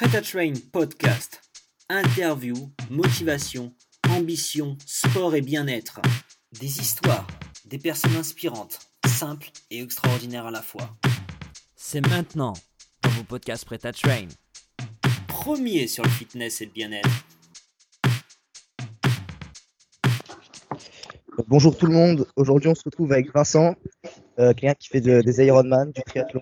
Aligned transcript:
Prêt 0.00 0.16
à 0.16 0.22
Train 0.22 0.52
podcast. 0.72 1.42
Interview, 1.90 2.54
motivation, 2.88 3.74
ambition, 4.08 4.78
sport 4.86 5.34
et 5.34 5.42
bien-être. 5.42 6.00
Des 6.58 6.80
histoires, 6.80 7.26
des 7.66 7.76
personnes 7.76 8.16
inspirantes, 8.16 8.78
simples 9.06 9.50
et 9.70 9.82
extraordinaires 9.82 10.46
à 10.46 10.50
la 10.50 10.62
fois. 10.62 10.88
C'est 11.76 12.00
maintenant 12.08 12.54
dans 13.02 13.10
vos 13.10 13.24
podcasts 13.24 13.66
Prêt 13.66 13.84
à 13.84 13.92
Train. 13.92 14.28
Premier 15.28 15.86
sur 15.86 16.02
le 16.02 16.08
fitness 16.10 16.62
et 16.62 16.64
le 16.64 16.72
bien-être. 16.72 17.10
Bonjour 21.46 21.76
tout 21.76 21.84
le 21.86 21.92
monde. 21.92 22.26
Aujourd'hui, 22.36 22.70
on 22.70 22.74
se 22.74 22.84
retrouve 22.84 23.12
avec 23.12 23.34
Vincent, 23.34 23.74
euh, 24.38 24.54
quelqu'un 24.54 24.74
qui 24.74 24.88
fait 24.88 25.02
de- 25.02 25.20
des 25.20 25.44
Ironman, 25.44 25.92
du 25.92 26.00
triathlon. 26.02 26.40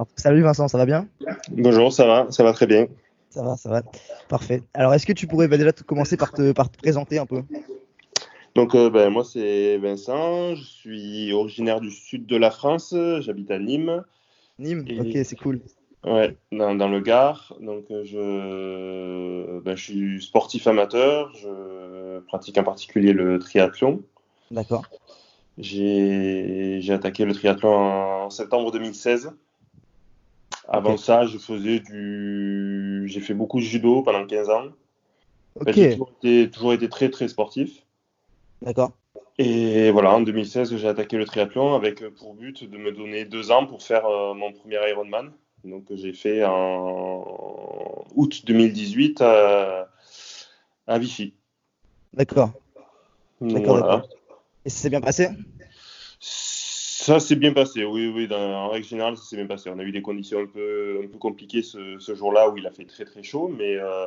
Alors, 0.00 0.08
salut 0.16 0.40
Vincent, 0.40 0.66
ça 0.66 0.78
va 0.78 0.86
bien? 0.86 1.06
Bonjour, 1.50 1.92
ça 1.92 2.06
va, 2.06 2.26
ça 2.30 2.42
va 2.42 2.54
très 2.54 2.66
bien. 2.66 2.86
Ça 3.28 3.42
va, 3.42 3.58
ça 3.58 3.68
va. 3.68 3.82
Parfait. 4.30 4.62
Alors, 4.72 4.94
est-ce 4.94 5.04
que 5.04 5.12
tu 5.12 5.26
pourrais 5.26 5.46
bah, 5.46 5.58
déjà 5.58 5.74
te- 5.74 5.82
commencer 5.82 6.16
par 6.16 6.32
te, 6.32 6.52
par 6.52 6.70
te 6.70 6.78
présenter 6.78 7.18
un 7.18 7.26
peu? 7.26 7.42
Donc, 8.54 8.74
euh, 8.74 8.88
ben, 8.88 9.10
moi, 9.10 9.24
c'est 9.24 9.76
Vincent, 9.76 10.54
je 10.54 10.64
suis 10.64 11.32
originaire 11.34 11.82
du 11.82 11.90
sud 11.90 12.24
de 12.24 12.36
la 12.38 12.50
France, 12.50 12.94
j'habite 13.20 13.50
à 13.50 13.58
Nîmes, 13.58 14.02
Nîmes 14.58 14.86
Et- 14.88 15.00
Ok, 15.00 15.18
c'est 15.22 15.36
cool. 15.36 15.60
ouais, 16.06 16.34
dans, 16.50 16.74
dans 16.74 16.88
le 16.88 17.00
Gard. 17.00 17.54
Donc, 17.60 17.84
euh, 17.90 18.02
je, 18.06 19.60
ben, 19.60 19.76
je 19.76 19.82
suis 19.82 20.22
sportif 20.22 20.66
amateur, 20.66 21.30
je 21.34 22.20
pratique 22.20 22.56
en 22.56 22.64
particulier 22.64 23.12
le 23.12 23.38
triathlon. 23.38 24.00
D'accord. 24.50 24.86
J'ai 25.58 26.80
attaqué 26.88 27.26
le 27.26 27.34
triathlon 27.34 27.74
en 27.74 28.30
septembre 28.30 28.72
2016. 28.72 29.34
Avant 30.68 30.96
ça, 30.96 31.26
je 31.26 31.38
faisais 31.38 31.80
du... 31.80 33.04
J'ai 33.06 33.20
fait 33.20 33.34
beaucoup 33.34 33.58
de 33.58 33.64
judo 33.64 34.02
pendant 34.02 34.26
15 34.26 34.50
ans. 34.50 34.64
J'ai 35.66 35.92
toujours 35.92 36.12
été, 36.22 36.50
toujours 36.50 36.72
été 36.72 36.88
très, 36.88 37.10
très 37.10 37.28
sportif. 37.28 37.84
d'accord. 38.62 38.92
Et 39.38 39.90
voilà, 39.90 40.12
en 40.12 40.20
2016, 40.20 40.76
j'ai 40.76 40.86
attaqué 40.86 41.16
le 41.16 41.24
triathlon 41.24 41.74
avec 41.74 42.06
pour 42.10 42.34
but 42.34 42.68
de 42.68 42.76
me 42.76 42.92
donner 42.92 43.24
deux 43.24 43.50
ans 43.50 43.66
pour 43.66 43.82
faire 43.82 44.04
euh, 44.06 44.34
mon 44.34 44.52
premier 44.52 44.78
Ironman. 44.90 45.32
Donc, 45.64 45.84
j'ai 45.90 46.12
fait 46.12 46.44
en 46.44 48.04
août 48.14 48.42
2018 48.44 49.22
à, 49.22 49.88
à 50.86 50.98
Vichy. 50.98 51.34
D'accord. 52.12 52.50
D'accord, 53.40 53.78
voilà. 53.78 53.96
d'accord. 53.96 54.08
Et 54.64 54.70
ça 54.70 54.82
s'est 54.82 54.90
bien 54.90 55.00
passé? 55.00 55.28
Ça 57.10 57.18
s'est 57.18 57.34
bien 57.34 57.52
passé, 57.52 57.84
oui, 57.84 58.06
oui, 58.14 58.28
dans- 58.28 58.38
en 58.38 58.68
règle 58.68 58.86
générale, 58.86 59.16
ça 59.16 59.24
s'est 59.24 59.34
bien 59.34 59.46
passé. 59.48 59.68
On 59.68 59.80
a 59.80 59.82
eu 59.82 59.90
des 59.90 60.00
conditions 60.00 60.38
un 60.38 60.46
peu, 60.46 61.00
un 61.02 61.08
peu 61.08 61.18
compliquées 61.18 61.62
ce, 61.62 61.98
ce 61.98 62.14
jour-là 62.14 62.48
où 62.48 62.56
il 62.56 62.64
a 62.68 62.70
fait 62.70 62.84
très 62.84 63.04
très 63.04 63.24
chaud, 63.24 63.48
mais 63.48 63.74
euh, 63.78 64.06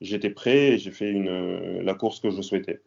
j'étais 0.00 0.30
prêt 0.30 0.68
et 0.72 0.78
j'ai 0.78 0.90
fait 0.90 1.10
une, 1.10 1.82
la 1.82 1.92
course 1.92 2.18
que 2.18 2.30
je 2.30 2.40
souhaitais. 2.40 2.80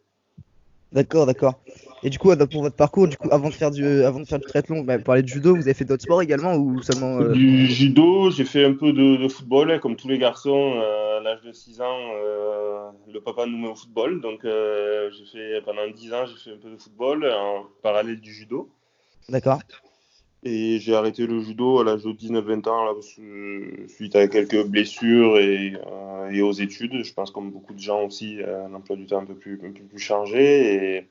D'accord, 0.90 1.26
d'accord. 1.26 1.60
Et 2.02 2.10
du 2.10 2.18
coup, 2.18 2.32
euh, 2.32 2.46
pour 2.46 2.62
votre 2.62 2.74
parcours, 2.74 3.06
du 3.06 3.16
coup, 3.16 3.28
avant 3.30 3.48
de 3.48 3.54
faire 3.54 3.70
du, 3.70 3.84
avant 4.02 4.18
de 4.18 4.24
faire 4.24 4.40
du 4.40 4.46
triathlon, 4.46 4.78
vous 4.78 4.84
m'avez 4.84 5.04
parlé 5.04 5.22
de 5.22 5.28
judo, 5.28 5.54
vous 5.54 5.62
avez 5.62 5.74
fait 5.74 5.84
d'autres 5.84 6.02
sports 6.02 6.22
également 6.22 6.56
ou 6.56 6.82
seulement 6.82 7.20
euh, 7.20 7.32
Du 7.32 7.66
judo, 7.66 8.32
j'ai 8.32 8.44
fait 8.44 8.64
un 8.64 8.74
peu 8.74 8.92
de, 8.92 9.16
de 9.22 9.28
football, 9.28 9.78
comme 9.78 9.94
tous 9.94 10.08
les 10.08 10.18
garçons. 10.18 10.74
euh, 10.78 11.18
à 11.18 11.20
l'âge 11.20 11.42
de 11.42 11.52
6 11.52 11.80
ans, 11.80 12.10
euh, 12.16 12.90
le 13.12 13.20
papa 13.20 13.46
nous 13.46 13.56
met 13.56 13.68
au 13.68 13.76
football. 13.76 14.20
Donc, 14.20 14.44
euh, 14.44 15.12
j'ai 15.12 15.26
fait, 15.26 15.62
pendant 15.64 15.86
10 15.86 16.12
ans, 16.12 16.26
j'ai 16.26 16.36
fait 16.36 16.56
un 16.56 16.60
peu 16.60 16.70
de 16.70 16.76
football 16.76 17.24
en 17.32 17.66
parallèle 17.82 18.20
du 18.20 18.32
judo. 18.32 18.68
D'accord. 19.28 19.60
Et 20.46 20.78
j'ai 20.78 20.94
arrêté 20.94 21.26
le 21.26 21.40
judo 21.40 21.80
à 21.80 21.84
l'âge 21.84 22.02
de 22.02 22.12
19-20 22.12 22.68
ans, 22.68 22.84
là, 22.84 22.92
que, 22.94 23.88
suite 23.88 24.14
à 24.14 24.28
quelques 24.28 24.62
blessures 24.66 25.38
et, 25.38 25.72
euh, 25.86 26.30
et 26.30 26.42
aux 26.42 26.52
études. 26.52 27.02
Je 27.02 27.14
pense 27.14 27.30
comme 27.30 27.50
beaucoup 27.50 27.72
de 27.72 27.78
gens 27.78 28.04
aussi, 28.04 28.42
euh, 28.42 28.66
un 28.66 28.74
emploi 28.74 28.96
du 28.96 29.06
temps 29.06 29.20
un 29.20 29.24
peu 29.24 29.34
plus, 29.34 29.54
un 29.64 29.72
peu 29.72 29.82
plus 29.84 29.98
chargé. 29.98 30.98
Et, 30.98 31.08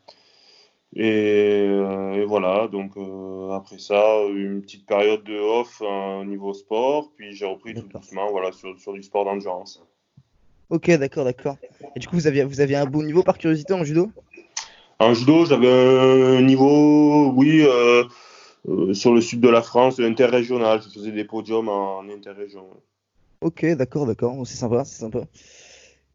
et, 0.96 1.68
euh, 1.68 2.14
et 2.14 2.26
voilà, 2.26 2.68
donc 2.68 2.96
euh, 2.98 3.50
après 3.52 3.80
ça, 3.80 4.24
une 4.30 4.62
petite 4.62 4.86
période 4.86 5.24
de 5.24 5.36
off 5.36 5.82
au 5.82 6.24
niveau 6.24 6.54
sport, 6.54 7.12
puis 7.16 7.34
j'ai 7.34 7.48
repris 7.48 7.74
tout 7.74 7.88
doucement 7.88 8.30
voilà, 8.30 8.52
sur, 8.52 8.80
sur 8.80 8.94
du 8.94 9.02
sport 9.02 9.26
d'endurance. 9.26 9.84
Ok, 10.70 10.92
d'accord, 10.92 11.26
d'accord. 11.26 11.58
Et 11.96 12.00
du 12.00 12.08
coup, 12.08 12.16
vous 12.16 12.28
aviez, 12.28 12.44
vous 12.44 12.62
aviez 12.62 12.76
un 12.76 12.86
bon 12.86 13.02
niveau 13.02 13.24
par 13.24 13.40
curiosité 13.40 13.74
en 13.74 13.84
judo? 13.84 14.12
En 15.04 15.14
judo, 15.14 15.46
j'avais 15.46 15.68
un 15.68 16.42
niveau, 16.42 17.34
oui, 17.34 17.62
euh, 17.68 18.06
euh, 18.70 18.94
sur 18.94 19.14
le 19.14 19.20
sud 19.20 19.42
de 19.42 19.50
la 19.50 19.62
France, 19.62 20.00
interrégional. 20.00 20.82
Je 20.82 20.88
faisais 20.88 21.12
des 21.12 21.26
podiums 21.26 21.68
en 21.68 22.04
interrégion. 22.10 22.66
Ok, 23.42 23.66
d'accord, 23.76 24.06
d'accord. 24.06 24.36
C'est 24.46 24.56
sympa, 24.56 24.86
c'est 24.86 25.00
sympa. 25.00 25.26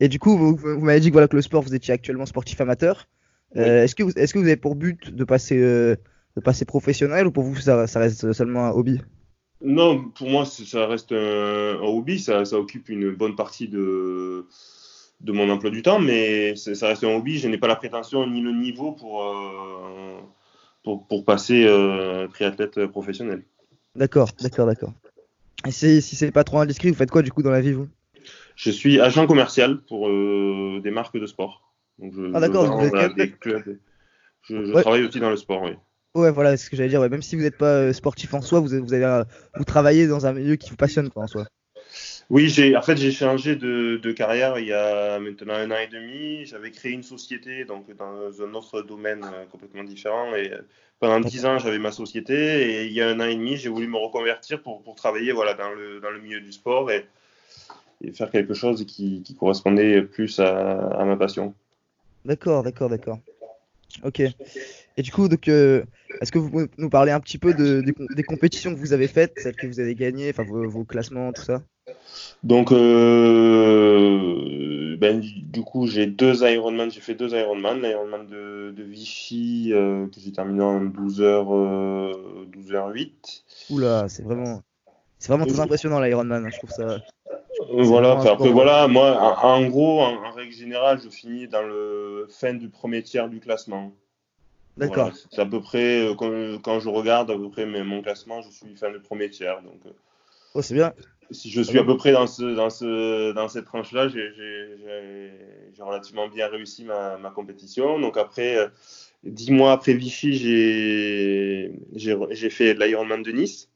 Et 0.01 0.09
du 0.09 0.19
coup, 0.19 0.39
vous, 0.39 0.57
vous 0.57 0.81
m'avez 0.81 1.01
dit 1.01 1.09
que, 1.09 1.13
voilà, 1.13 1.29
que 1.29 1.37
le 1.37 1.43
sport, 1.43 1.63
vous 1.63 1.75
étiez 1.75 1.93
actuellement 1.93 2.25
sportif 2.25 2.59
amateur. 2.63 3.09
Oui. 3.55 3.61
Euh, 3.61 3.85
est-ce 3.85 3.95
que 3.95 4.05
vous, 4.05 4.13
est-ce 4.17 4.33
que 4.33 4.39
vous 4.39 4.47
avez 4.47 4.57
pour 4.57 4.75
but 4.75 5.15
de 5.15 5.25
passer, 5.25 5.59
de 5.59 5.99
passer 6.43 6.65
professionnel 6.65 7.27
ou 7.27 7.31
pour 7.31 7.45
vous, 7.45 7.57
ça, 7.57 7.87
ça 7.87 8.01
reste 8.01 8.33
seulement 8.33 8.65
un 8.65 8.71
hobby? 8.71 9.03
Non, 9.61 10.09
pour 10.17 10.31
moi, 10.31 10.47
ça 10.47 10.87
reste 10.87 11.13
un, 11.13 11.79
un 11.83 11.87
hobby, 11.87 12.19
ça, 12.19 12.47
ça 12.47 12.59
occupe 12.59 12.89
une 12.89 13.11
bonne 13.11 13.37
partie 13.37 13.69
de, 13.69 14.47
de 15.21 15.33
mon 15.33 15.51
emploi 15.51 15.71
du 15.71 15.83
temps, 15.83 15.99
mais 15.99 16.55
ça 16.57 16.89
reste 16.89 17.05
un 17.05 17.15
hobby. 17.17 17.39
Je 17.39 17.49
n'ai 17.49 17.59
pas 17.59 17.69
la 17.69 17.77
prétention 17.77 18.27
ni 18.27 18.41
le 18.41 18.53
niveau 18.53 18.93
pour, 18.93 19.25
euh, 19.25 20.21
pour, 20.85 21.07
pour 21.07 21.25
passer 21.25 21.65
euh, 21.67 22.29
triathlète 22.29 22.87
professionnel. 22.87 23.43
D'accord, 23.97 24.29
d'accord, 24.41 24.67
d'accord. 24.67 24.93
Et 25.67 25.73
si, 25.73 26.01
si 26.03 26.15
c'est 26.15 26.31
pas 26.31 26.45
trop 26.45 26.59
indiscret, 26.61 26.91
vous 26.91 26.95
faites 26.95 27.11
quoi 27.11 27.23
du 27.23 27.33
coup 27.33 27.43
dans 27.43 27.51
la 27.51 27.61
vie, 27.61 27.73
vous? 27.73 27.89
Je 28.55 28.71
suis 28.71 29.01
agent 29.01 29.27
commercial 29.27 29.81
pour 29.83 30.09
euh, 30.09 30.81
des 30.83 30.91
marques 30.91 31.19
de 31.19 31.27
sport. 31.27 31.73
Donc 31.99 32.13
je, 32.15 32.31
Ah, 32.35 32.41
d'accord, 32.41 32.81
je. 32.81 33.75
Je, 34.43 34.65
je 34.65 34.73
Ouais. 34.73 34.83
travaille 34.83 35.05
aussi 35.05 35.21
dans 35.21 35.31
le 35.31 35.37
sport, 35.37 35.63
oui. 35.63 35.73
Ouais, 36.15 36.31
voilà, 36.31 36.57
ce 36.57 36.71
que 36.71 36.77
j'allais 36.77 36.89
dire. 36.89 37.01
Ouais. 37.01 37.09
Même 37.09 37.23
si 37.23 37.37
vous 37.37 37.43
n'êtes 37.43 37.59
pas 37.59 37.67
euh, 37.75 37.93
sportif 37.93 38.33
en 38.35 38.41
soi, 38.41 38.61
vous, 38.61 38.69
vous, 38.69 38.95
avez, 38.95 39.25
vous 39.57 39.65
travaillez 39.65 40.07
dans 40.07 40.27
un 40.27 40.33
milieu 40.33 40.57
qui 40.57 40.71
vous 40.71 40.77
passionne, 40.77 41.11
quoi, 41.11 41.25
en 41.25 41.27
soi. 41.27 41.47
Oui, 42.31 42.53
en 42.77 42.83
fait 42.83 42.97
j'ai 42.99 43.11
changé 43.11 43.57
de, 43.57 43.97
de 43.97 44.13
carrière 44.13 44.59
il 44.59 44.67
y 44.67 44.73
a 44.73 45.19
maintenant 45.19 45.55
un 45.55 45.71
an 45.71 45.79
et 45.79 45.87
demi. 45.87 46.45
J'avais 46.45 46.71
créé 46.71 46.93
une 46.93 47.03
société 47.03 47.65
donc 47.65 47.91
dans 47.97 48.43
un 48.43 48.55
autre 48.55 48.83
domaine 48.83 49.25
euh, 49.25 49.47
complètement 49.47 49.83
différent 49.83 50.35
et 50.35 50.53
euh, 50.53 50.61
pendant 51.01 51.21
dix 51.21 51.47
ans 51.47 51.59
j'avais 51.59 51.79
ma 51.79 51.91
société 51.91 52.35
et 52.35 52.87
il 52.87 52.93
y 52.93 53.01
a 53.01 53.09
un 53.09 53.19
an 53.21 53.25
et 53.25 53.35
demi 53.35 53.57
j'ai 53.57 53.71
voulu 53.71 53.87
me 53.87 53.97
reconvertir 53.97 54.63
pour, 54.63 54.83
pour 54.83 54.95
travailler 54.95 55.33
voilà 55.33 55.55
dans 55.55 55.71
le 55.71 56.01
dans 56.01 56.11
le 56.11 56.21
milieu 56.21 56.41
du 56.41 56.53
sport 56.53 56.91
et, 56.91 57.07
faire 58.13 58.31
quelque 58.31 58.55
chose 58.55 58.85
qui, 58.87 59.23
qui 59.23 59.35
correspondait 59.35 60.03
plus 60.03 60.39
à, 60.39 61.01
à 61.01 61.05
ma 61.05 61.17
passion. 61.17 61.53
D'accord, 62.25 62.63
d'accord, 62.63 62.89
d'accord. 62.89 63.19
Ok. 64.05 64.21
Et 64.21 65.03
du 65.03 65.11
coup, 65.11 65.29
donc, 65.29 65.49
euh, 65.49 65.83
est-ce 66.21 66.31
que 66.31 66.39
vous 66.39 66.51
pouvez 66.51 66.67
nous 66.79 66.91
parler 66.91 67.11
un 67.11 67.19
petit 67.19 67.39
peu 67.39 67.55
de, 67.55 67.83
des 68.15 68.23
compétitions 68.23 68.73
que 68.73 68.79
vous 68.79 68.93
avez 68.93 69.09
faites, 69.09 69.39
celles 69.41 69.57
que 69.57 69.67
vous 69.67 69.81
avez 69.81 69.95
gagnées, 69.95 70.31
enfin 70.31 70.45
vos, 70.45 70.69
vos 70.69 70.85
classements, 70.85 71.33
tout 71.33 71.43
ça? 71.43 71.63
Donc 72.45 72.71
euh, 73.99 74.97
ben, 74.99 75.21
du 75.21 75.63
coup 75.63 75.87
j'ai 75.87 76.07
deux 76.07 76.43
Ironman, 76.49 76.91
j'ai 76.91 77.01
fait 77.01 77.15
deux 77.15 77.35
Ironman, 77.35 77.81
l'Ironman 77.83 78.27
de, 78.27 78.73
de 78.77 78.83
Vichy 78.83 79.71
euh, 79.73 80.07
que 80.07 80.21
j'ai 80.21 80.33
terminé 80.33 80.63
en 80.63 80.85
12h 80.85 81.23
euh, 81.23 82.13
12h08. 82.53 83.43
Oula, 83.71 84.09
c'est 84.09 84.23
vraiment, 84.23 84.63
c'est 85.19 85.29
vraiment 85.33 85.47
très 85.47 85.61
impressionnant 85.61 86.01
l'Ironman. 86.01 86.45
hein, 86.47 86.51
je 86.53 86.59
trouve 86.59 86.71
ça. 86.71 86.83
Euh, 86.83 86.99
Voilà, 87.83 88.13
après 88.13 88.35
sport. 88.35 88.53
voilà, 88.53 88.87
moi 88.89 89.19
en, 89.21 89.49
en 89.57 89.69
gros, 89.69 90.01
en, 90.01 90.25
en 90.25 90.31
règle 90.31 90.53
générale, 90.53 91.01
je 91.03 91.09
finis 91.09 91.49
dans 91.49 91.63
le 91.63 92.27
fin 92.31 92.55
du 92.55 92.69
premier 92.69 93.03
tiers 93.03 93.29
du 93.29 93.41
classement. 93.41 93.93
D'accord. 94.77 95.07
Voilà, 95.07 95.13
c'est 95.33 95.41
à 95.41 95.47
peu 95.47 95.61
près, 95.61 96.07
euh, 96.07 96.15
quand, 96.15 96.31
quand 96.63 96.79
je 96.79 96.89
regarde 96.89 97.31
à 97.33 97.37
peu 97.37 97.51
près 97.51 97.67
mon 97.67 98.01
classement, 98.01 98.43
je 98.43 98.51
suis 98.51 98.77
fin 98.77 98.91
du 98.93 99.01
premier 99.01 99.29
tiers. 99.29 99.61
Donc 99.63 99.81
euh, 99.87 99.91
Oh, 100.55 100.63
c'est 100.63 100.75
bien. 100.75 100.93
Si 101.31 101.51
je 101.51 101.61
suis 101.63 101.79
à 101.79 101.85
peu 101.85 101.97
près 101.97 102.13
dans, 102.13 102.27
ce, 102.27 102.43
dans, 102.55 102.71
ce, 102.71 103.33
dans 103.33 103.49
cette 103.49 103.67
tranche-là, 103.67 104.09
j'ai- 104.09 104.33
j'ai 104.35 104.77
j'ai- 104.83 105.33
j'ai 105.75 105.83
relativement 105.83 106.29
bien 106.29 106.49
réussi 106.49 106.85
ma, 106.85 107.19
ma 107.19 107.31
compétition. 107.31 107.99
Donc 108.01 108.17
après, 108.17 108.57
euh, 108.57 108.69
dix 109.25 109.51
mois 109.51 109.73
après 109.73 109.95
Vichy, 109.95 110.35
j'ai 110.35 111.73
j'ai 111.95 112.17
j'ai 112.31 112.51
fait 112.51 112.75
l'Ironman 112.75 113.23
de 113.23 113.33
Nice 113.33 113.69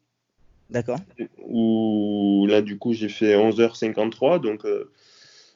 D'accord. 0.70 0.98
où 1.38 2.46
là 2.48 2.62
du 2.62 2.78
coup 2.78 2.94
j'ai 2.94 3.10
fait 3.10 3.36
11h53 3.36 4.40
donc 4.40 4.64
euh, 4.64 4.90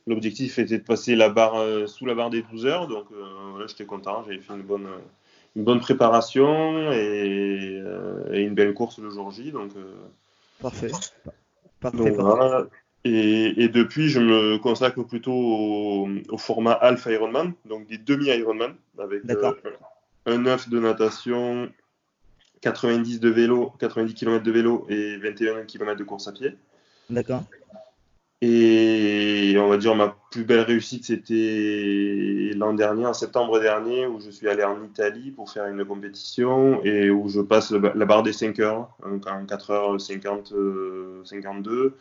l'objectif 0.06 0.58
était 0.58 0.78
de 0.78 0.82
passer 0.84 1.16
la 1.16 1.31
barre 1.31 1.56
euh, 1.56 1.87
sous 1.87 2.04
la 2.04 2.14
barre 2.14 2.28
des 2.28 2.43
12 2.43 2.66
heures 2.66 2.87
donc 2.87 3.06
euh, 3.12 3.58
là 3.58 3.66
j'étais 3.66 3.87
content 3.87 4.22
j'avais 4.25 4.40
fait 4.40 4.52
une 4.52 4.62
bonne 4.62 4.88
une 5.54 5.64
bonne 5.64 5.81
préparation 5.81 6.93
et, 6.93 7.81
euh, 7.82 8.31
et 8.34 8.43
une 8.43 8.54
belle 8.54 8.75
course 8.75 8.98
le 8.98 9.08
jour 9.08 9.31
J 9.31 9.52
donc, 9.52 9.70
euh, 9.76 9.94
Parfait. 10.60 10.90
Parfait. 11.90 12.10
donc 12.10 12.16
parfait. 12.16 12.36
voilà. 12.36 12.66
et, 13.04 13.64
et 13.64 13.68
depuis 13.68 14.08
je 14.08 14.20
me 14.20 14.58
consacre 14.58 15.02
plutôt 15.02 15.32
au, 15.32 16.08
au 16.28 16.38
format 16.38 16.72
Alpha 16.72 17.10
Ironman 17.12 17.52
donc 17.64 17.86
des 17.86 17.98
demi 17.98 18.26
Ironman 18.26 18.74
avec 18.98 19.22
euh, 19.28 19.52
un 20.26 20.38
9 20.38 20.68
de 20.68 20.80
natation 20.80 21.68
90 22.62 23.20
de 23.20 23.28
vélo 23.28 23.72
90 23.78 24.14
km 24.14 24.42
de 24.42 24.50
vélo 24.50 24.86
et 24.88 25.16
21 25.18 25.64
km 25.64 25.96
de 25.98 26.04
course 26.04 26.28
à 26.28 26.32
pied 26.32 26.56
D'accord. 27.08 27.44
Et 28.42 29.56
on 29.58 29.68
va 29.68 29.78
dire 29.78 29.94
ma 29.94 30.14
plus 30.30 30.44
belle 30.44 30.60
réussite, 30.60 31.06
c'était 31.06 32.50
l'an 32.54 32.74
dernier, 32.74 33.06
en 33.06 33.14
septembre 33.14 33.58
dernier, 33.60 34.06
où 34.06 34.20
je 34.20 34.30
suis 34.30 34.46
allé 34.46 34.62
en 34.62 34.82
Italie 34.84 35.30
pour 35.30 35.50
faire 35.50 35.66
une 35.66 35.82
compétition 35.86 36.82
et 36.84 37.08
où 37.08 37.28
je 37.28 37.40
passe 37.40 37.70
la 37.70 38.04
barre 38.04 38.22
des 38.22 38.34
5 38.34 38.58
heures, 38.60 38.90
en 39.02 39.16
4h50, 39.16 41.24
52. 41.24 41.96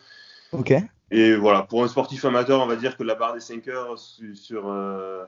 Ok. 0.51 0.73
Et 1.11 1.35
voilà, 1.35 1.61
pour 1.61 1.83
un 1.83 1.87
sportif 1.87 2.25
amateur, 2.25 2.61
on 2.61 2.67
va 2.67 2.75
dire 2.75 2.97
que 2.97 3.03
la 3.03 3.15
barre 3.15 3.33
des 3.33 3.39
5 3.39 3.65
heures 3.69 3.97
sur, 3.97 4.67
euh, 4.67 5.23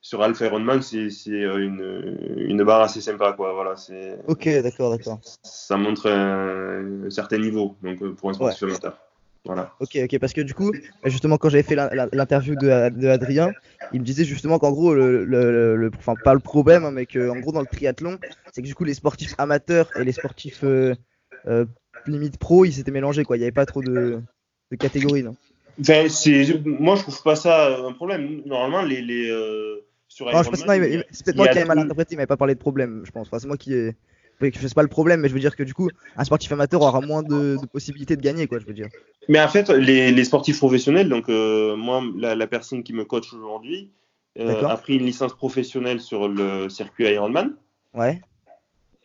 sur 0.00 0.22
Alpha 0.22 0.46
Ironman, 0.46 0.82
c'est 0.82 1.08
une, 1.28 2.34
une, 2.36 2.64
barre 2.64 2.80
assez 2.80 3.00
sympa. 3.00 3.32
Quoi. 3.32 3.52
Voilà, 3.52 3.74
ok, 4.26 4.48
d'accord, 4.62 4.90
d'accord. 4.90 5.20
Ça 5.44 5.76
montre 5.76 6.10
un, 6.10 7.08
certain 7.10 7.38
niveau 7.38 7.76
donc, 7.82 8.02
pour 8.16 8.30
un 8.30 8.32
sportif 8.32 8.64
amateur. 8.64 8.98
Voilà. 9.46 9.70
Ok, 9.80 9.96
ok, 10.02 10.18
parce 10.18 10.32
que 10.32 10.40
du 10.40 10.54
coup, 10.54 10.72
justement, 11.04 11.38
quand 11.38 11.48
j'avais 11.48 11.62
fait 11.62 11.76
l'interview 11.76 12.54
de, 12.56 12.90
de, 12.90 13.08
Adrien, 13.08 13.54
il 13.92 14.00
me 14.00 14.04
disait 14.04 14.24
justement 14.24 14.58
qu'en 14.58 14.72
gros, 14.72 14.94
le, 14.94 15.24
le, 15.24 15.90
enfin 15.98 16.16
pas 16.16 16.34
le 16.34 16.40
problème, 16.40 16.84
hein, 16.84 16.90
mais 16.90 17.06
qu'en 17.06 17.36
gros 17.36 17.52
dans 17.52 17.60
le 17.60 17.66
triathlon, 17.66 18.18
c'est 18.52 18.62
que 18.62 18.66
du 18.66 18.74
coup 18.74 18.84
les 18.84 18.94
sportifs 18.94 19.34
amateurs 19.38 19.90
et 19.98 20.04
les 20.04 20.12
sportifs 20.12 20.64
euh, 20.64 20.94
euh, 21.46 21.64
limite 22.06 22.38
pro, 22.38 22.64
ils 22.64 22.72
s'étaient 22.72 22.90
mélangés, 22.90 23.24
quoi. 23.24 23.36
Il 23.36 23.40
n'y 23.40 23.44
avait 23.44 23.52
pas 23.52 23.66
trop 23.66 23.82
de, 23.82 24.20
de 24.70 24.76
catégories, 24.76 25.22
non? 25.22 25.36
Enfin, 25.80 26.06
Moi, 26.64 26.96
je 26.96 27.02
trouve 27.02 27.22
pas 27.22 27.36
ça 27.36 27.86
un 27.86 27.92
problème. 27.92 28.42
Normalement, 28.46 28.82
les, 28.82 29.02
les 29.02 29.30
euh, 29.30 29.86
sur 30.08 30.30
c'est 30.30 31.24
peut-être 31.24 31.36
moi 31.36 31.48
qui 31.48 31.58
ai 31.58 31.64
mal 31.64 31.78
interprété, 31.78 32.14
il 32.14 32.16
m'avait 32.16 32.26
pas 32.26 32.36
parlé 32.36 32.54
de 32.54 32.60
problème, 32.60 33.02
je 33.04 33.10
pense. 33.10 33.28
Enfin, 33.28 33.38
c'est 33.38 33.46
moi 33.46 33.56
qui 33.56 33.74
ai 33.74 33.94
je 34.40 34.66
sais 34.66 34.74
pas 34.74 34.82
le 34.82 34.88
problème, 34.88 35.20
mais 35.20 35.28
je 35.28 35.34
veux 35.34 35.40
dire 35.40 35.56
que 35.56 35.62
du 35.62 35.74
coup, 35.74 35.88
un 36.16 36.24
sportif 36.24 36.52
amateur 36.52 36.82
aura 36.82 37.00
moins 37.00 37.22
de, 37.22 37.56
possibilités 37.72 38.16
de 38.16 38.22
gagner, 38.22 38.46
quoi, 38.46 38.58
je 38.58 38.66
veux 38.66 38.74
dire. 38.74 38.88
Mais 39.28 39.40
en 39.40 39.48
fait, 39.48 39.68
les, 39.70 40.24
sportifs 40.24 40.58
professionnels, 40.58 41.08
donc 41.08 41.28
euh, 41.28 41.76
moi, 41.76 42.02
la, 42.16 42.46
personne 42.46 42.82
qui 42.82 42.92
me 42.92 43.04
coach 43.04 43.32
aujourd'hui, 43.32 43.90
euh, 44.38 44.66
a 44.66 44.76
pris 44.76 44.96
une 44.96 45.06
licence 45.06 45.34
professionnelle 45.34 46.00
sur 46.00 46.28
le 46.28 46.68
circuit 46.68 47.04
Ironman. 47.06 47.54
Ouais. 47.94 48.20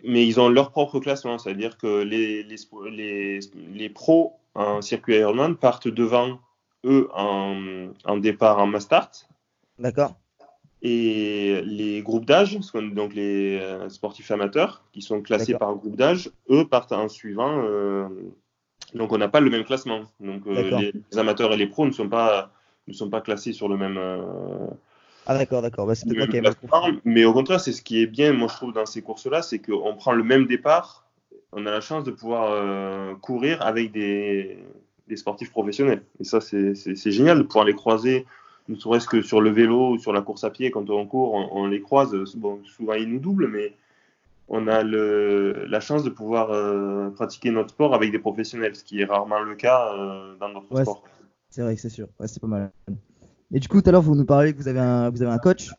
Mais 0.04 0.26
ils 0.26 0.40
ont 0.40 0.50
leur 0.50 0.72
propre 0.72 1.00
classement, 1.00 1.38
c'est-à-dire 1.38 1.78
que 1.78 2.02
les, 2.02 2.44
les, 2.44 3.40
les, 3.74 3.90
pros 3.90 4.34
en 4.56 4.82
circuit 4.82 5.16
Ironman 5.16 5.56
partent 5.56 5.88
devant 5.88 6.40
eux 6.86 7.08
en, 7.14 7.92
en 8.06 8.18
départ 8.18 8.60
en 8.60 8.68
mass 8.68 8.90
D'accord. 9.80 10.16
Et 10.84 11.62
les 11.64 12.02
groupes 12.02 12.26
d'âge, 12.26 12.58
donc 12.74 13.14
les 13.14 13.60
euh, 13.60 13.88
sportifs 13.90 14.32
amateurs, 14.32 14.84
qui 14.94 15.02
sont 15.02 15.22
classés 15.22 15.54
par 15.54 15.76
groupe 15.76 15.96
d'âge, 15.96 16.32
eux 16.50 16.68
partent 16.68 16.92
en 16.92 17.08
suivant. 17.08 17.64
Euh, 17.64 18.08
donc 18.96 19.12
on 19.12 19.20
n'a 19.20 19.28
pas 19.28 19.42
le 19.42 19.52
même 19.52 19.64
classement. 19.64 20.02
Donc 20.20 20.48
euh, 20.48 20.92
les, 21.12 21.18
amateurs 21.20 21.54
et 21.54 21.58
les 21.58 21.68
pros 21.68 21.86
ne 21.86 21.92
sont 21.92 22.10
pas, 22.10 22.52
ne 22.88 22.94
sont 22.94 23.10
pas 23.10 23.22
classés 23.22 23.54
sur 23.54 23.70
le 23.70 23.78
même. 23.78 24.00
ah 25.28 25.38
d'accord, 25.38 25.62
d'accord. 25.62 25.86
Bah, 25.86 25.94
mais 27.06 27.26
au 27.26 27.34
contraire, 27.34 27.60
c'est 27.60 27.74
ce 27.74 27.84
qui 27.84 28.02
est 28.02 28.08
bien, 28.08 28.34
moi 28.34 28.48
je 28.50 28.56
trouve, 28.56 28.74
dans 28.74 28.88
ces 28.88 29.04
courses-là, 29.04 29.44
c'est 29.44 29.60
qu'on 29.60 29.96
prend 29.96 30.14
le 30.14 30.24
même 30.24 30.48
départ. 30.48 31.06
On 31.52 31.68
a 31.68 31.72
la 31.72 31.82
chance 31.82 32.06
de 32.06 32.12
pouvoir 32.12 33.20
courir 33.20 33.62
avec 33.62 33.92
des, 33.92 34.58
des 35.08 35.16
sportifs 35.16 35.52
professionnels. 35.52 36.02
Et 36.20 36.24
ça, 36.24 36.42
c'est 36.42 37.12
génial 37.12 37.38
de 37.38 37.44
pouvoir 37.44 37.66
les 37.66 37.76
croiser 37.76 38.26
ne 38.72 38.76
serait-ce 38.76 39.08
que 39.08 39.22
sur 39.22 39.42
le 39.42 39.50
vélo 39.50 39.92
ou 39.92 40.00
sur 40.00 40.14
la 40.14 40.22
course 40.22 40.44
à 40.44 40.50
pied, 40.50 40.72
quand 40.72 40.90
on 40.90 41.06
court, 41.06 41.34
on, 41.34 41.68
les 41.68 41.82
croise. 41.82 42.16
Bon, 42.36 42.60
souvent, 42.66 42.94
ils 42.94 43.08
nous 43.08 43.20
doublent, 43.20 43.48
mais 43.48 43.74
on 44.48 44.68
a 44.68 44.84
le, 44.84 45.66
la 45.68 45.80
chance 45.80 46.04
de 46.04 46.10
pouvoir 46.10 46.52
euh, 46.52 47.10
pratiquer 47.12 47.52
notre 47.52 47.70
sport 47.70 47.94
avec 47.94 48.12
des 48.12 48.20
professionnels, 48.20 48.76
ce 48.76 48.84
qui 48.84 49.02
est 49.02 49.06
rarement 49.06 49.42
le 49.42 49.56
cas 49.56 49.94
euh, 49.94 50.36
dans 50.40 50.50
notre 50.50 50.82
sport. 50.82 51.04
C'est 51.50 51.62
vrai, 51.62 51.76
c'est 51.76 51.90
sûr. 51.90 52.08
Ouais, 52.20 52.28
c'est 52.28 52.42
pas 52.42 52.48
mal. 52.48 52.72
Et 53.54 53.60
du 53.60 53.68
coup, 53.68 53.82
tout 53.82 53.90
à 53.90 53.92
l'heure, 53.92 54.02
vous 54.02 54.16
nous 54.16 54.26
parlez 54.26 54.54
que 54.54 54.58
vous 54.58 54.68
avez 54.68 54.80
un, 54.80 55.10
vous 55.10 55.22
avez 55.22 55.32
un 55.32 55.38
coach 55.38 55.70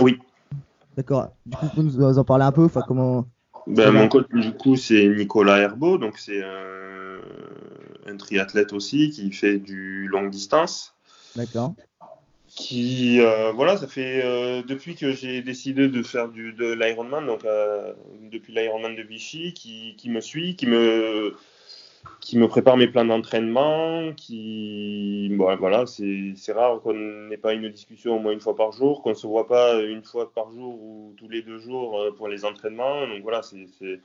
Oui. 0.00 0.18
D'accord. 0.96 1.30
Du 1.46 1.56
coup, 1.56 1.68
vous 1.76 1.82
nous 1.82 2.18
en 2.18 2.24
parler 2.24 2.44
un 2.44 2.52
peu 2.52 2.64
enfin, 2.64 2.82
comment... 2.86 3.26
Ben, 3.68 3.92
mon 3.92 4.08
coach, 4.08 4.26
du 4.32 4.52
coup, 4.54 4.76
c'est 4.76 5.06
Nicolas 5.08 5.58
Herbeau. 5.58 5.98
Donc, 5.98 6.18
c'est 6.18 6.42
un, 6.42 7.18
un 8.06 8.16
triathlète 8.16 8.72
aussi 8.72 9.10
qui 9.10 9.30
fait 9.30 9.58
du 9.58 10.08
longue 10.08 10.30
distance. 10.30 10.94
D'accord 11.36 11.74
qui 12.58 13.20
euh, 13.20 13.52
voilà 13.52 13.76
ça 13.76 13.86
fait 13.86 14.20
euh, 14.24 14.62
depuis 14.66 14.96
que 14.96 15.12
j'ai 15.12 15.42
décidé 15.42 15.88
de 15.88 16.02
faire 16.02 16.28
du 16.28 16.52
de 16.52 16.72
l'Ironman 16.72 17.24
donc 17.24 17.44
euh, 17.44 17.92
depuis 18.32 18.52
l'Ironman 18.52 18.96
de 18.96 19.02
Vichy 19.02 19.54
qui, 19.54 19.94
qui, 19.96 20.10
me 20.10 20.20
suit 20.20 20.56
qui 20.56 20.66
me 20.66 21.36
qui 22.20 22.36
me 22.36 22.48
prépare 22.48 22.76
mes 22.76 22.88
plans 22.88 23.04
d'entraînement 23.04 24.12
qui 24.16 25.28
bon, 25.34 25.54
voilà 25.54 25.84
c'est 25.86 26.52
rare 26.52 26.80
qu'on 26.80 26.94
n'ait 26.94 27.36
pas 27.36 27.52
une 27.52 27.68
discussion 27.68 28.16
au 28.16 28.18
moins 28.18 28.32
une 28.32 28.40
fois 28.40 28.56
par 28.56 28.72
jour 28.72 29.02
qu'on 29.02 29.14
se 29.14 29.28
voit 29.28 29.46
pas 29.46 29.80
une 29.80 30.02
fois 30.02 30.32
par 30.32 30.50
jour 30.50 30.74
ou 30.82 31.14
tous 31.16 31.28
les 31.28 31.42
deux 31.42 31.58
jours 31.58 32.12
pour 32.16 32.26
les 32.26 32.44
entraînements 32.44 33.06
donc 33.06 33.22
voilà 33.22 33.42
c'est 33.42 34.00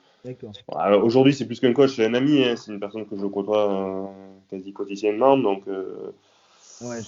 alors 0.76 1.04
aujourd'hui 1.04 1.34
c'est 1.34 1.48
plus 1.48 1.60
qu'un 1.60 1.74
coach 1.74 1.96
c'est 1.96 2.06
un 2.06 2.14
ami 2.14 2.44
hein, 2.44 2.56
c'est 2.56 2.72
une 2.72 2.80
personne 2.80 3.08
que 3.08 3.18
je 3.18 3.26
côtoie 3.26 4.14
quasi 4.48 4.74
quotidiennement 4.74 5.40
donc 5.40 5.64
ouais 6.82 7.00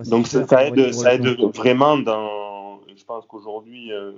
donc 0.00 0.26
ça, 0.26 0.66
aide, 0.66 0.92
ça 0.92 1.14
aide 1.14 1.26
vraiment 1.54 1.96
dans. 1.98 2.80
Je 2.94 3.04
pense 3.04 3.24
qu'aujourd'hui, 3.26 3.92
euh, 3.92 4.12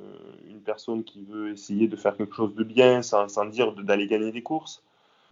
une 0.48 0.60
personne 0.60 1.04
qui 1.04 1.24
veut 1.24 1.52
essayer 1.52 1.88
de 1.88 1.96
faire 1.96 2.16
quelque 2.16 2.34
chose 2.34 2.54
de 2.54 2.64
bien, 2.64 3.02
sans, 3.02 3.28
sans 3.28 3.46
dire 3.46 3.72
d'aller 3.72 4.06
gagner 4.06 4.32
des 4.32 4.42
courses, 4.42 4.82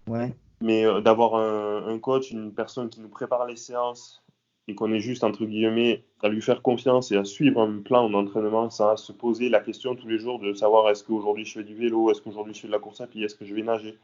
ouais. 0.07 0.33
mais 0.61 0.87
euh, 0.87 1.01
d'avoir 1.01 1.35
un, 1.35 1.99
coach, 1.99 2.31
une 2.31 2.53
personne 2.53 2.89
qui 2.89 3.01
nous 3.01 3.09
prépare 3.09 3.47
les 3.47 3.57
séances 3.57 4.23
et 4.69 4.75
qu'on 4.75 4.93
est 4.93 5.01
juste, 5.01 5.25
entre 5.25 5.45
guillemets, 5.45 6.05
à 6.23 6.29
lui 6.29 6.41
faire 6.41 6.63
confiance 6.63 7.11
et 7.11 7.17
à 7.17 7.25
suivre 7.25 7.61
un 7.61 7.81
plan 7.81 8.09
d'entraînement 8.09 8.71
sans 8.71 8.97
se 8.97 9.13
poser 9.13 9.49
la 9.49 9.61
question 9.61 9.97
tous 9.97 10.07
les 10.07 10.19
jours 10.19 10.39
de 10.39 10.55
savoir 10.55 10.89
est-ce 10.89 11.03
qu'aujourd'hui 11.03 11.45
je 11.45 11.55
fais 11.55 11.65
du 11.65 11.75
vélo, 11.75 12.11
est-ce 12.11 12.23
qu'aujourd'hui 12.23 12.55
je 12.55 12.61
fais 12.61 12.69
de 12.69 12.73
la 12.73 12.79
course 12.79 13.01
à 13.01 13.09
pied, 13.09 13.25
est-ce 13.25 13.35
que 13.35 13.45
je 13.45 13.55
vais 13.55 13.63
nager? 13.63 13.99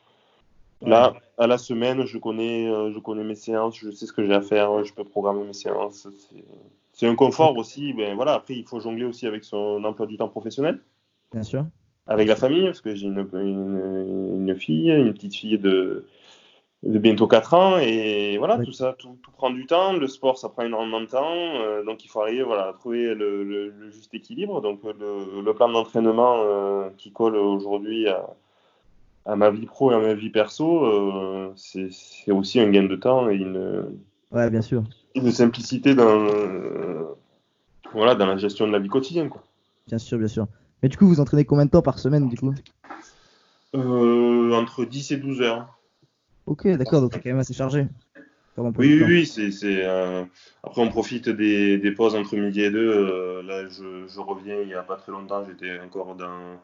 Là, 0.83 1.15
à 1.39 1.47
la 1.47 1.59
semaine, 1.59 2.05
je 2.05 2.19
connais, 2.19 2.69
euh, 2.69 2.93
je 2.93 2.99
connais 2.99 3.25
mes 3.25 3.35
séances, 3.35 3.77
je 3.77 3.91
sais 3.91 4.07
ce 4.07 4.13
que 4.13 4.25
j'ai 4.25 4.35
à 4.35 4.41
faire, 4.41 4.85
je 4.85 4.93
peux 4.95 5.05
programmer 5.05 5.45
mes 5.45 5.53
séances. 5.53 6.07
C'est 6.93 7.07
un 7.07 7.15
confort 7.15 7.57
aussi. 7.57 7.93
Ben 7.93 8.15
voilà, 8.15 8.35
après, 8.35 8.55
il 8.55 8.65
faut 8.65 8.81
jongler 8.81 9.05
aussi 9.05 9.27
avec 9.27 9.45
son 9.45 9.83
emploi 9.85 10.07
du 10.07 10.17
temps 10.17 10.29
professionnel. 10.29 10.81
Bien 11.33 11.43
sûr. 11.43 11.67
Avec 12.07 12.29
la 12.29 12.37
famille, 12.37 12.65
parce 12.65 12.81
que 12.81 12.95
j'ai 12.95 13.07
une, 13.07 13.29
une, 13.35 14.55
fille, 14.57 14.91
une 14.91 15.13
petite 15.13 15.35
fille 15.35 15.59
de, 15.59 16.07
de 16.83 16.99
bientôt 16.99 17.27
4 17.27 17.55
ans, 17.55 17.79
et 17.79 18.39
voilà, 18.39 18.59
tout 18.59 18.73
ça, 18.73 18.95
tout, 18.99 19.19
tout, 19.23 19.31
prend 19.33 19.51
du 19.51 19.67
temps. 19.67 19.93
Le 19.93 20.07
sport, 20.07 20.39
ça 20.39 20.49
prend 20.49 20.63
énormément 20.63 21.01
de 21.03 21.07
temps, 21.07 21.35
euh, 21.35 21.85
donc 21.85 22.05
il 22.05 22.09
faut 22.09 22.21
arriver 22.21 22.45
voilà, 22.45 22.69
à 22.69 22.73
trouver 22.73 23.15
le, 23.15 23.45
le, 23.45 23.91
juste 23.91 24.15
équilibre. 24.15 24.63
Donc 24.63 24.81
le, 24.85 25.43
le 25.43 25.55
plan 25.55 25.69
d'entraînement 25.69 26.37
euh, 26.39 26.89
qui 26.97 27.13
colle 27.13 27.37
aujourd'hui 27.37 28.09
à 28.09 28.25
à 29.29 29.37
ma 29.37 29.51
vie 29.51 29.67
pro 29.67 29.93
et 29.93 29.95
à 29.95 29.99
ma 29.99 30.15
vie 30.15 30.31
perso, 30.31 30.85
euh, 30.87 31.53
c'est 31.55 32.33
aussi 32.33 32.61
un 32.61 32.71
gain 32.71 32.85
de 32.85 32.97
temps 32.97 33.29
et 33.29 33.37
une, 33.37 33.85
ouais, 34.33 34.49
bien 34.49 34.63
sûr. 34.63 34.83
une 35.15 35.31
simplicité 35.31 35.95
dans, 35.95 36.27
voilà, 37.93 38.15
dans 38.15 38.27
la 38.27 38.39
gestion 38.39 38.67
de 38.67 38.73
la 38.73 38.79
vie 38.79 38.89
quotidienne. 38.89 39.29
Quoi. 39.29 39.45
Bien 39.87 39.99
sûr, 39.99 40.19
bien 40.19 40.29
sûr. 40.29 40.49
Mais 40.83 40.89
du 40.89 40.97
coup, 40.97 41.07
vous 41.07 41.21
entraînez 41.21 41.45
combien 41.45 41.67
de 41.67 41.71
temps 41.71 41.83
par 41.83 41.99
semaine 41.99 42.29
du 42.29 42.37
coup? 42.37 42.55
Euh, 43.75 44.53
Entre 44.55 44.87
10 44.87 45.13
et 45.13 45.17
12 45.19 45.43
heures. 45.43 45.79
Ok, 46.47 46.67
d'accord, 46.67 47.03
donc 47.03 47.13
c'est 47.13 47.21
quand 47.21 47.29
même 47.29 47.39
assez 47.39 47.55
chargé. 47.55 47.87
Oui, 48.57 48.73
oui, 49.01 49.05
oui, 49.05 49.27
c'est, 49.27 49.87
euh... 49.87 50.25
après 50.65 50.83
on 50.83 50.89
profite 50.89 51.29
des, 51.29 51.79
des, 51.79 51.93
pauses 51.93 52.17
entre 52.17 52.35
midi 52.35 52.63
et 52.63 52.73
deux. 52.73 53.41
là, 53.43 53.69
je, 53.69 54.09
je, 54.09 54.19
reviens 54.19 54.57
il 54.61 54.67
n'y 54.67 54.75
a 54.75 54.83
pas 54.83 54.97
très 54.97 55.13
longtemps, 55.13 55.45
j'étais 55.45 55.79
encore 55.79 56.17
dans, 56.17 56.59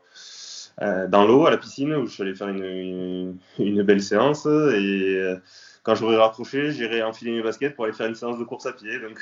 dans 0.80 1.26
l'eau, 1.26 1.46
à 1.46 1.50
la 1.50 1.58
piscine, 1.58 1.94
où 1.94 2.06
je 2.06 2.12
suis 2.12 2.22
allé 2.22 2.34
faire 2.34 2.48
une, 2.48 3.36
une, 3.58 3.82
belle 3.82 4.02
séance. 4.02 4.46
Et 4.46 4.48
euh, 4.48 5.36
quand 5.82 5.94
j'aurai 5.94 6.16
rapproché, 6.16 6.72
j'irai 6.72 7.02
enfiler 7.02 7.32
mes 7.32 7.42
baskets 7.42 7.74
pour 7.74 7.84
aller 7.84 7.94
faire 7.94 8.06
une 8.06 8.14
séance 8.14 8.38
de 8.38 8.44
course 8.44 8.66
à 8.66 8.72
pied. 8.72 8.98
Donc... 9.00 9.20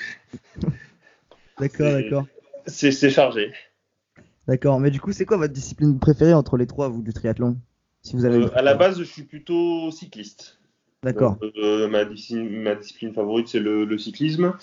d'accord, 1.59 1.93
d'accord. 1.93 2.27
C'est 2.67 3.11
chargé. 3.11 3.53
D'accord, 4.49 4.81
mais 4.81 4.91
du 4.91 5.01
coup, 5.01 5.13
c'est 5.13 5.25
quoi 5.25 5.37
votre 5.37 5.53
discipline 5.53 5.99
préférée 5.99 6.35
entre 6.35 6.57
les 6.57 6.67
trois, 6.67 6.89
vous, 6.89 7.03
du 7.03 7.13
triathlon 7.13 7.57
si 8.03 8.17
vous 8.17 8.25
avez 8.25 8.39
euh, 8.39 8.59
À 8.59 8.63
la 8.63 8.75
base, 8.75 8.99
je 8.99 9.05
suis 9.05 9.23
plutôt 9.23 9.91
cycliste. 9.93 10.59
D'accord. 11.05 11.39
ma, 11.57 12.05
ma, 12.05 12.05
discipline 12.05 13.13
favorite, 13.13 13.49
c'est 13.49 13.61
le, 13.61 13.85
le, 13.85 13.99
cyclisme. 13.99 14.55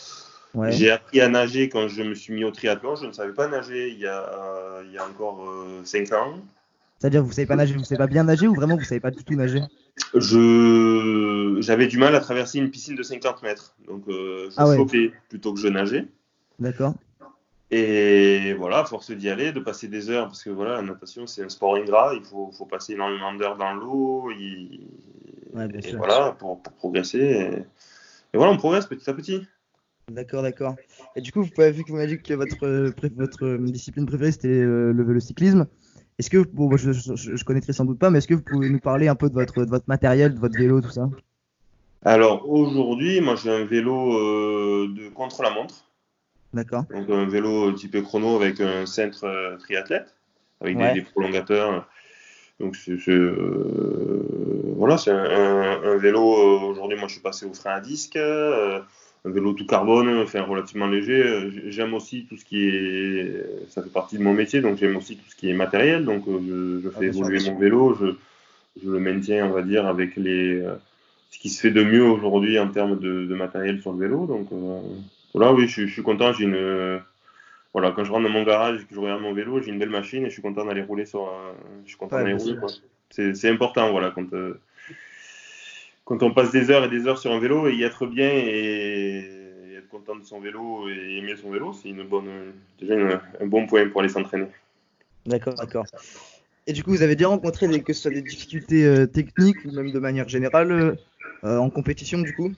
Ouais. 0.53 0.71
J'ai 0.71 0.91
appris 0.91 1.21
à 1.21 1.29
nager 1.29 1.69
quand 1.69 1.87
je 1.87 2.01
me 2.01 2.15
suis 2.15 2.33
mis 2.33 2.43
au 2.43 2.51
triathlon. 2.51 2.95
Je 2.95 3.05
ne 3.05 3.11
savais 3.13 3.33
pas 3.33 3.47
nager 3.47 3.89
il 3.89 3.99
y 3.99 4.07
a, 4.07 4.81
il 4.85 4.91
y 4.91 4.97
a 4.97 5.05
encore 5.05 5.45
5 5.83 6.11
ans. 6.13 6.39
C'est-à-dire 6.99 7.23
vous 7.23 7.31
savez 7.31 7.47
pas 7.47 7.55
nager, 7.55 7.73
vous 7.75 7.83
savez 7.83 7.97
pas 7.97 8.07
bien 8.07 8.25
nager 8.25 8.47
ou 8.47 8.53
vraiment 8.53 8.75
vous 8.75 8.83
savez 8.83 8.99
pas 8.99 9.11
du 9.11 9.23
tout 9.23 9.33
nager? 9.33 9.61
Je 10.15 11.57
j'avais 11.61 11.87
du 11.87 11.97
mal 11.97 12.13
à 12.13 12.19
traverser 12.19 12.59
une 12.59 12.69
piscine 12.69 12.95
de 12.95 13.03
50 13.03 13.41
mètres, 13.41 13.75
donc 13.87 14.03
euh, 14.09 14.49
je 14.49 14.55
ah 14.57 14.65
plutôt 15.29 15.53
que 15.53 15.59
je 15.59 15.67
nageais. 15.69 16.07
D'accord. 16.59 16.93
Et 17.71 18.53
voilà, 18.55 18.83
force 18.83 19.11
d'y 19.11 19.29
aller, 19.29 19.51
de 19.51 19.59
passer 19.59 19.87
des 19.87 20.09
heures, 20.09 20.25
parce 20.27 20.43
que 20.43 20.49
voilà, 20.49 20.75
la 20.77 20.81
natation 20.81 21.27
c'est 21.27 21.43
un 21.43 21.49
sport 21.49 21.75
ingrat, 21.75 22.13
il 22.15 22.23
faut, 22.23 22.51
faut 22.51 22.65
passer 22.65 22.93
énormément 22.93 23.33
d'heures 23.33 23.57
dans 23.57 23.73
l'eau, 23.73 24.31
et, 24.31 24.81
voilà, 25.95 26.31
pour, 26.31 26.61
pour 26.61 26.73
progresser. 26.73 27.63
et 28.33 28.37
voilà, 28.37 28.51
on 28.51 28.57
progresse 28.57 28.87
petit 28.87 29.09
à 29.09 29.13
petit. 29.13 29.47
D'accord, 30.11 30.41
d'accord. 30.41 30.75
Et 31.15 31.21
du 31.21 31.31
coup, 31.31 31.43
vous 31.43 31.61
avez 31.61 31.71
vu 31.71 31.83
que 31.83 31.89
vous 31.89 31.97
m'avez 31.97 32.17
dit 32.17 32.21
que 32.21 32.33
votre, 32.33 33.57
discipline 33.65 34.05
préférée 34.05 34.31
c'était 34.31 34.47
euh, 34.47 34.91
le 34.91 35.03
vélocyclisme. 35.03 35.67
Est-ce 36.19 36.29
que, 36.29 36.39
bon, 36.39 36.75
je, 36.75 36.91
je, 36.91 37.35
je 37.35 37.43
connaîtrais 37.45 37.71
sans 37.71 37.85
doute 37.85 37.97
pas, 37.97 38.09
mais 38.09 38.17
est-ce 38.17 38.27
que 38.27 38.33
vous 38.33 38.41
pouvez 38.41 38.69
nous 38.69 38.79
parler 38.79 39.07
un 39.07 39.15
peu 39.15 39.29
de 39.29 39.33
votre, 39.33 39.63
de 39.63 39.69
votre 39.69 39.87
matériel, 39.87 40.33
de 40.33 40.39
votre 40.39 40.57
vélo, 40.57 40.81
tout 40.81 40.89
ça? 40.89 41.09
Alors 42.03 42.49
aujourd'hui, 42.49 43.19
moi 43.21 43.35
j'ai 43.35 43.49
un 43.51 43.65
vélo 43.65 44.13
euh, 44.13 44.87
de 44.95 45.09
contre-la-montre. 45.09 45.85
D'accord. 46.53 46.83
Donc 46.91 47.09
un 47.09 47.25
vélo 47.25 47.71
type 47.71 48.01
chrono 48.03 48.35
avec 48.35 48.59
un 48.59 48.85
centre 48.85 49.25
euh, 49.25 49.57
triathlète, 49.57 50.13
avec 50.61 50.77
des- 50.77 50.83
Ouais. 50.83 50.93
des, 50.93 51.01
prolongateurs. 51.01 51.87
Donc 52.59 52.75
c'est 52.75 52.97
euh, 53.09 54.73
voilà, 54.75 54.97
c'est 54.97 55.11
un, 55.11 55.23
un- 55.23 55.83
un 55.83 55.97
vélo. 55.97 56.33
euh, 56.33 56.71
Aujourd'hui, 56.71 56.97
moi 56.97 57.07
je 57.07 57.13
suis 57.13 57.21
passé 57.21 57.45
au 57.45 57.53
frein 57.53 57.75
à 57.75 57.79
disque, 57.81 58.15
euh, 58.17 58.81
un 59.25 59.29
vélo 59.31 59.53
tout 59.53 59.65
carbone, 59.65 60.09
enfin 60.19 60.41
relativement 60.43 60.87
léger. 60.87 61.21
Euh, 61.23 61.51
J'aime 61.69 61.93
aussi 61.93 62.25
tout 62.27 62.37
ce 62.37 62.45
qui 62.45 62.67
est, 62.69 63.45
ça 63.69 63.83
fait 63.83 63.89
partie 63.91 64.17
de 64.17 64.23
mon 64.23 64.33
métier, 64.33 64.61
donc 64.61 64.77
j'aime 64.77 64.97
aussi 64.97 65.17
tout 65.17 65.29
ce 65.29 65.35
qui 65.35 65.49
est 65.49 65.53
matériel. 65.53 66.05
Donc 66.05 66.27
euh, 66.27 66.39
je, 66.79 66.81
je 66.83 66.89
Ah, 66.93 66.99
fais 66.99 67.07
sûr, 67.11 67.27
évoluer 67.27 67.39
mon 67.41 67.57
vélo, 67.57 67.95
je, 67.95 68.07
je 68.83 68.89
le 68.89 68.99
maintiens, 68.99 69.47
on 69.47 69.51
va 69.53 69.61
dire, 69.63 69.87
avec 69.87 70.15
les 70.17 70.61
euh, 70.61 70.75
ce 71.31 71.39
qui 71.39 71.49
se 71.49 71.61
fait 71.61 71.71
de 71.71 71.83
mieux 71.83 72.03
aujourd'hui 72.05 72.59
en 72.59 72.69
termes 72.69 72.99
de, 72.99 73.25
de 73.25 73.35
matériel 73.35 73.81
sur 73.81 73.93
le 73.93 73.99
vélo. 73.99 74.25
Donc 74.27 74.51
euh, 74.53 74.79
voilà, 75.33 75.53
oui, 75.53 75.67
je, 75.67 75.85
je 75.87 75.93
suis 75.93 76.03
content. 76.03 76.33
J'ai 76.33 76.45
une 76.45 77.01
voilà, 77.73 77.91
quand 77.91 78.03
je 78.03 78.11
rentre 78.11 78.23
dans 78.23 78.29
mon 78.33 78.43
garage 78.43 78.81
et 78.81 78.85
que 78.85 78.95
je 78.95 78.99
regarde 78.99 79.21
mon 79.21 79.33
vélo, 79.33 79.61
j'ai 79.61 79.71
une 79.71 79.79
belle 79.79 79.89
machine 79.89 80.23
et 80.23 80.29
je 80.29 80.33
suis 80.33 80.41
content 80.41 80.65
d'aller 80.65 80.81
rouler 80.81 81.05
sur. 81.05 81.21
un- 81.27 81.53
Je 81.85 81.89
suis 81.89 81.97
content 81.97 82.15
Ouais, 82.15 82.23
d'aller 82.23 82.33
rouler. 82.33 82.55
C'est 83.09 83.33
c'est 83.35 83.49
important, 83.49 83.91
voilà, 83.91 84.11
quand, 84.11 84.33
euh, 84.33 84.59
quand 86.09 86.23
on 86.23 86.33
passe 86.33 86.51
des 86.51 86.71
heures 86.71 86.83
et 86.83 86.89
des 86.89 87.05
heures 87.05 87.19
sur 87.19 87.31
un 87.31 87.39
vélo 87.39 87.67
et 87.67 87.75
y 87.75 87.83
être 87.83 88.07
bien 88.07 88.27
et, 88.29 89.23
et 89.69 89.75
être 89.75 89.87
content 89.89 90.15
de 90.15 90.23
son 90.23 90.39
vélo 90.39 90.89
et 90.89 91.17
aimer 91.17 91.35
son 91.35 91.51
vélo, 91.51 91.71
c'est 91.71 91.89
une 91.89 92.03
bonne, 92.03 92.53
déjà 92.79 92.95
une- 92.95 93.19
un 93.39 93.45
bon 93.45 93.67
point 93.67 93.87
pour 93.89 94.01
aller 94.01 94.09
s'entraîner. 94.09 94.47
D'accord, 95.27 95.53
d'accord. 95.53 95.85
Et 96.65 96.73
du 96.73 96.83
coup, 96.83 96.89
vous 96.89 97.03
avez 97.03 97.15
déjà 97.15 97.29
rencontré 97.29 97.67
des, 97.67 97.83
que 97.83 97.93
ce 97.93 98.01
soit 98.01 98.11
des 98.11 98.23
difficultés 98.23 98.85
euh, 98.85 99.05
techniques 99.05 99.63
ou 99.65 99.71
même 99.71 99.91
de 99.91 99.99
manière 99.99 100.27
générale 100.27 100.71
euh, 100.71 100.95
euh, 101.45 101.57
en 101.59 101.69
compétition, 101.69 102.19
du 102.19 102.33
coup? 102.33 102.51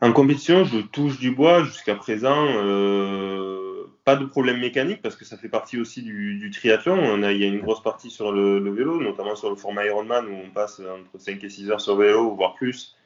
En 0.00 0.12
compétition, 0.12 0.64
je 0.64 0.78
touche 0.80 1.18
du 1.20 1.30
bois 1.30 1.62
jusqu'à 1.62 1.94
présent. 1.94 2.46
euh, 2.48 3.77
pas 4.08 4.16
de 4.16 4.24
problème 4.24 4.58
mécanique 4.58 5.02
parce 5.02 5.16
que 5.16 5.26
ça 5.26 5.36
fait 5.36 5.50
partie 5.50 5.78
aussi 5.78 6.00
du, 6.00 6.38
du 6.38 6.50
triathlon. 6.50 6.96
On 6.96 7.22
a, 7.22 7.30
il 7.30 7.42
y 7.42 7.44
a 7.44 7.46
une 7.46 7.60
grosse 7.60 7.82
partie 7.82 8.08
sur 8.08 8.32
le, 8.32 8.58
le 8.58 8.70
vélo, 8.70 9.02
notamment 9.02 9.36
sur 9.36 9.50
le 9.50 9.56
format 9.56 9.84
Ironman 9.84 10.24
où 10.24 10.34
on 10.46 10.48
passe 10.48 10.80
entre 10.80 11.20
5 11.22 11.44
et 11.44 11.50
6 11.50 11.70
heures 11.70 11.80
sur 11.82 11.94
vélo, 11.94 12.34
voire 12.34 12.54
plus. 12.54 12.96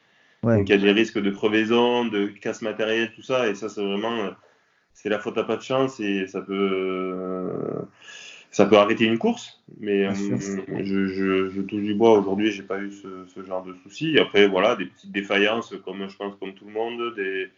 Ouais. 0.43 0.55
Donc 0.55 0.69
il 0.69 0.71
y 0.71 0.75
a 0.75 0.77
des 0.77 0.93
risques 0.93 1.19
de 1.19 1.29
crevaison, 1.29 2.05
de 2.05 2.27
casse 2.27 2.61
matérielle, 2.61 3.11
tout 3.13 3.21
ça. 3.21 3.49
Et 3.49 3.55
ça, 3.55 3.67
c'est 3.67 3.83
vraiment, 3.83 4.29
c'est 4.93 5.09
la 5.09 5.19
faute 5.19 5.37
à 5.37 5.43
pas 5.43 5.57
de 5.57 5.61
chance 5.61 5.99
et 5.99 6.25
ça 6.25 6.39
peut, 6.39 7.51
ça 8.49 8.65
peut 8.65 8.77
arrêter 8.77 9.03
une 9.03 9.17
course. 9.17 9.61
Mais 9.81 10.05
euh, 10.07 10.13
je, 10.13 11.07
je, 11.07 11.49
je 11.49 11.61
touche 11.63 11.83
du 11.83 11.95
bois 11.95 12.17
aujourd'hui, 12.17 12.49
j'ai 12.49 12.63
pas 12.63 12.79
eu 12.79 12.93
ce, 12.93 13.25
ce 13.27 13.43
genre 13.43 13.65
de 13.65 13.73
soucis. 13.83 14.17
Après, 14.19 14.47
voilà, 14.47 14.77
des 14.77 14.85
petites 14.85 15.11
défaillances, 15.11 15.75
comme 15.83 16.07
je 16.07 16.15
pense 16.15 16.37
comme 16.39 16.53
tout 16.53 16.65
le 16.65 16.71
monde, 16.71 17.13
des 17.17 17.49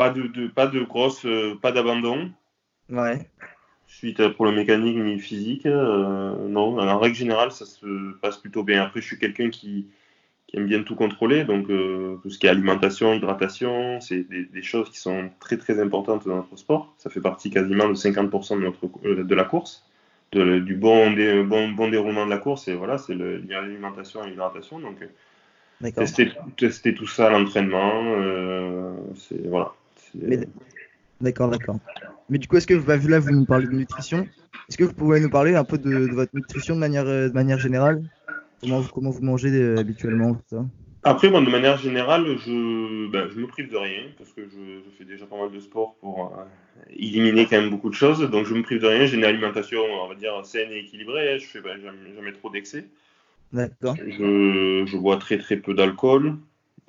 pas 0.00 0.10
de, 0.10 0.22
de- 0.28 0.48
pas 0.48 0.66
de 0.66 0.80
grosses, 0.80 1.26
euh, 1.26 1.54
pas 1.60 1.72
d'abandon 1.72 2.32
Ouais. 2.90 3.30
suite 3.86 4.20
à 4.20 4.26
un 4.26 4.30
problème 4.30 4.56
mécanique 4.56 4.96
ni 4.96 5.18
physique. 5.18 5.66
euh, 5.66 6.48
non, 6.48 6.78
en 6.78 6.98
règle 6.98 7.16
générale, 7.16 7.52
ça 7.52 7.66
se 7.66 8.12
passe 8.20 8.38
plutôt 8.38 8.62
bien. 8.62 8.82
Après, 8.82 9.00
je 9.00 9.06
suis 9.06 9.18
quelqu'un 9.18 9.50
qui, 9.50 9.88
qui 10.48 10.56
aime 10.58 10.66
bien 10.66 10.82
tout 10.84 10.96
contrôler, 10.96 11.44
donc 11.44 11.70
euh, 11.70 12.16
tout 12.22 12.30
ce 12.30 12.38
qui 12.38 12.46
est 12.46 12.50
alimentation, 12.50 13.14
hydratation, 13.14 14.00
c'est 14.00 14.28
des, 14.28 14.44
des 14.46 14.62
choses 14.62 14.90
qui 14.90 14.98
sont 14.98 15.30
très 15.40 15.58
très 15.58 15.80
importantes 15.80 16.28
dans 16.28 16.36
notre 16.36 16.56
sport. 16.56 16.94
Ça 16.98 17.10
fait 17.10 17.20
partie 17.22 17.50
quasiment 17.50 17.88
de 17.88 17.94
50% 17.94 18.56
de, 18.56 18.62
notre, 18.62 18.86
euh, 19.06 19.24
de 19.24 19.36
la 19.36 19.44
course, 19.44 19.84
de- 20.32 20.60
du 20.60 20.76
bon, 20.76 21.12
dé- 21.12 21.42
bon, 21.44 21.70
bon 21.70 21.88
déroulement 21.90 22.26
de 22.26 22.30
la 22.30 22.38
course, 22.38 22.68
et 22.68 22.74
voilà, 22.74 22.98
c'est 22.98 23.14
l'alimentation 23.14 24.24
et 24.24 24.30
l'hydratation. 24.30 24.80
Donc, 24.80 25.02
euh, 25.02 25.08
tester, 25.96 26.32
tester 26.56 26.94
tout 26.94 27.06
ça 27.06 27.28
à 27.28 27.30
l'entraînement, 27.30 28.02
euh, 28.18 28.94
c'est 29.16 29.46
voilà. 29.48 29.72
Mais- 30.14 30.46
D'accord, 31.20 31.50
d'accord. 31.50 31.78
Mais 32.28 32.38
du 32.38 32.48
coup, 32.48 32.56
est-ce 32.56 32.66
que 32.66 32.74
bah, 32.74 32.96
là, 32.96 33.18
vous 33.18 33.30
nous 33.30 33.44
parlez 33.44 33.66
de 33.66 33.72
nutrition 33.72 34.26
Est-ce 34.68 34.78
que 34.78 34.84
vous 34.84 34.94
pouvez 34.94 35.20
nous 35.20 35.28
parler 35.28 35.54
un 35.54 35.64
peu 35.64 35.76
de, 35.76 36.06
de 36.06 36.14
votre 36.14 36.34
nutrition 36.34 36.74
de 36.74 36.80
manière, 36.80 37.06
euh, 37.06 37.28
de 37.28 37.34
manière 37.34 37.58
générale? 37.58 38.02
Comment 38.60 38.80
vous, 38.80 38.88
comment 38.88 39.10
vous 39.10 39.22
mangez 39.22 39.50
euh, 39.50 39.78
habituellement 39.78 40.34
tout 40.34 40.42
ça? 40.48 40.64
Après, 41.02 41.30
moi, 41.30 41.40
de 41.40 41.50
manière 41.50 41.78
générale, 41.78 42.24
je, 42.38 43.10
ben, 43.10 43.28
je 43.30 43.38
me 43.38 43.46
prive 43.46 43.70
de 43.70 43.76
rien 43.76 44.02
parce 44.18 44.30
que 44.32 44.42
je, 44.44 44.82
je 44.84 44.90
fais 44.98 45.04
déjà 45.04 45.26
pas 45.26 45.38
mal 45.38 45.50
de 45.50 45.60
sport 45.60 45.96
pour 46.00 46.26
euh, 46.38 46.44
éliminer 46.90 47.46
quand 47.46 47.60
même 47.60 47.70
beaucoup 47.70 47.88
de 47.90 47.94
choses. 47.94 48.20
Donc, 48.30 48.46
je 48.46 48.54
me 48.54 48.62
prive 48.62 48.80
de 48.80 48.86
rien. 48.86 49.06
J'ai 49.06 49.16
une 49.16 49.24
alimentation, 49.24 49.80
on 49.82 50.08
va 50.08 50.14
dire, 50.14 50.32
saine 50.44 50.70
et 50.72 50.78
équilibrée. 50.78 51.38
Je 51.38 51.46
fais 51.46 51.60
ben, 51.60 51.80
jamais, 51.80 52.14
jamais 52.14 52.32
trop 52.32 52.50
d'excès. 52.50 52.86
D'accord. 53.52 53.96
Je, 53.96 54.84
je 54.86 54.96
bois 54.96 55.16
très 55.16 55.38
très 55.38 55.56
peu 55.56 55.74
d'alcool. 55.74 56.36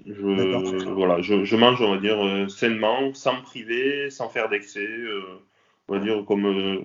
Je, 0.05 0.93
voilà, 0.93 1.22
je, 1.22 1.43
je 1.43 1.55
mange, 1.55 1.81
on 1.81 1.91
va 1.91 1.98
dire, 2.00 2.24
euh, 2.25 2.48
sainement, 2.48 3.13
sans 3.13 3.38
me 3.38 3.41
priver, 3.43 4.10
sans 4.10 4.29
faire 4.29 4.50
d'excès. 4.50 4.88
euh, 4.88 5.22
on 5.88 5.93
va 5.93 6.00
dire 6.00 6.24
comme 6.25 6.46
euh, 6.46 6.79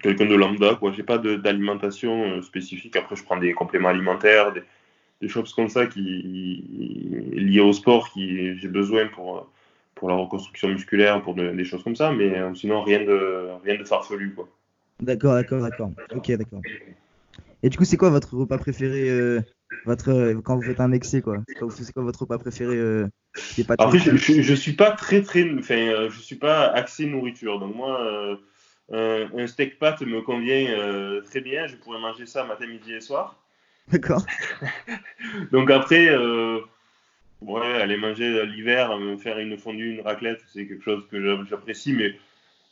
quelqu'un 0.00 0.26
de 0.26 0.34
lambda. 0.34 0.74
Quoi. 0.74 0.92
J'ai 0.92 1.02
pas 1.02 1.18
d'alimentation 1.18 2.42
spécifique. 2.42 2.96
Après, 2.96 3.16
je 3.16 3.24
prends 3.24 3.38
des 3.38 3.52
compléments 3.52 3.88
alimentaires, 3.88 4.52
des, 4.52 4.62
des 5.22 5.28
choses 5.28 5.52
comme 5.54 5.68
ça 5.68 5.86
qui 5.86 6.00
liées 7.32 7.60
au 7.60 7.72
sport 7.72 8.10
qui 8.12 8.56
j'ai 8.58 8.68
besoin 8.68 9.06
pour 9.06 9.50
pour 9.94 10.08
la 10.08 10.16
reconstruction 10.16 10.68
musculaire, 10.68 11.22
pour 11.22 11.34
de- 11.34 11.52
des 11.52 11.64
choses 11.64 11.84
comme 11.84 11.96
ça. 11.96 12.12
Mais 12.12 12.34
sinon, 12.54 12.82
rien 12.82 13.04
de 13.04 13.48
rien 13.64 13.78
de 13.78 13.84
farfelu. 13.84 14.34
Quoi. 14.34 14.48
D'accord, 15.00 15.34
d'accord, 15.34 15.62
d'accord. 15.62 15.92
Ok, 16.14 16.32
d'accord. 16.32 16.60
Et 17.62 17.70
du 17.70 17.78
coup, 17.78 17.84
c'est 17.84 17.96
quoi 17.96 18.10
votre 18.10 18.36
repas 18.36 18.58
préféré 18.58 19.08
votre, 19.84 20.10
euh, 20.10 20.40
quand 20.42 20.56
vous 20.56 20.62
faites 20.62 20.80
un 20.80 20.92
excès, 20.92 21.20
quoi 21.22 21.38
C'est 21.48 21.92
quoi, 21.92 22.02
votre 22.02 22.22
repas 22.22 22.38
préféré 22.38 22.76
euh, 22.76 23.08
est 23.58 23.64
pas 23.66 23.74
Après, 23.78 23.98
je, 23.98 24.16
je, 24.16 24.42
je 24.42 24.54
suis 24.54 24.72
pas 24.72 24.92
très 24.92 25.22
très, 25.22 25.50
enfin, 25.58 25.76
euh, 25.76 26.10
je 26.10 26.20
suis 26.20 26.36
pas 26.36 26.68
axé 26.68 27.06
nourriture. 27.06 27.58
Donc 27.60 27.74
moi, 27.74 28.00
euh, 28.02 28.36
un, 28.92 29.38
un 29.38 29.46
steak 29.46 29.78
pâte 29.78 30.02
me 30.02 30.22
convient 30.22 30.70
euh, 30.70 31.20
très 31.22 31.40
bien. 31.40 31.66
Je 31.66 31.76
pourrais 31.76 32.00
manger 32.00 32.26
ça 32.26 32.44
matin, 32.44 32.66
midi 32.66 32.92
et 32.94 33.00
soir. 33.00 33.38
D'accord. 33.92 34.24
Donc 35.52 35.70
après, 35.70 36.08
ouais, 37.42 37.82
aller 37.82 37.96
manger 37.96 38.46
l'hiver, 38.46 38.98
me 38.98 39.16
faire 39.16 39.38
une 39.38 39.58
fondue, 39.58 39.94
une 39.96 40.00
raclette, 40.00 40.42
c'est 40.52 40.66
quelque 40.66 40.82
chose 40.84 41.06
que 41.10 41.20
j'a- 41.22 41.44
j'apprécie, 41.48 41.92
mais 41.92 42.14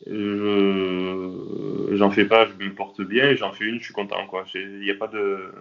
je 0.07 1.95
j'en 1.97 2.11
fais 2.11 2.25
pas, 2.25 2.47
je 2.47 2.65
me 2.65 2.75
porte 2.75 3.03
bien. 3.03 3.35
J'en 3.35 3.53
fais 3.53 3.65
une, 3.65 3.79
je 3.79 3.85
suis 3.85 3.95
content, 3.95 4.27
quoi. 4.27 4.45
Il 4.55 4.81
n'y 4.81 4.91
a 4.91 4.95
pas 4.95 5.09
de 5.09 5.53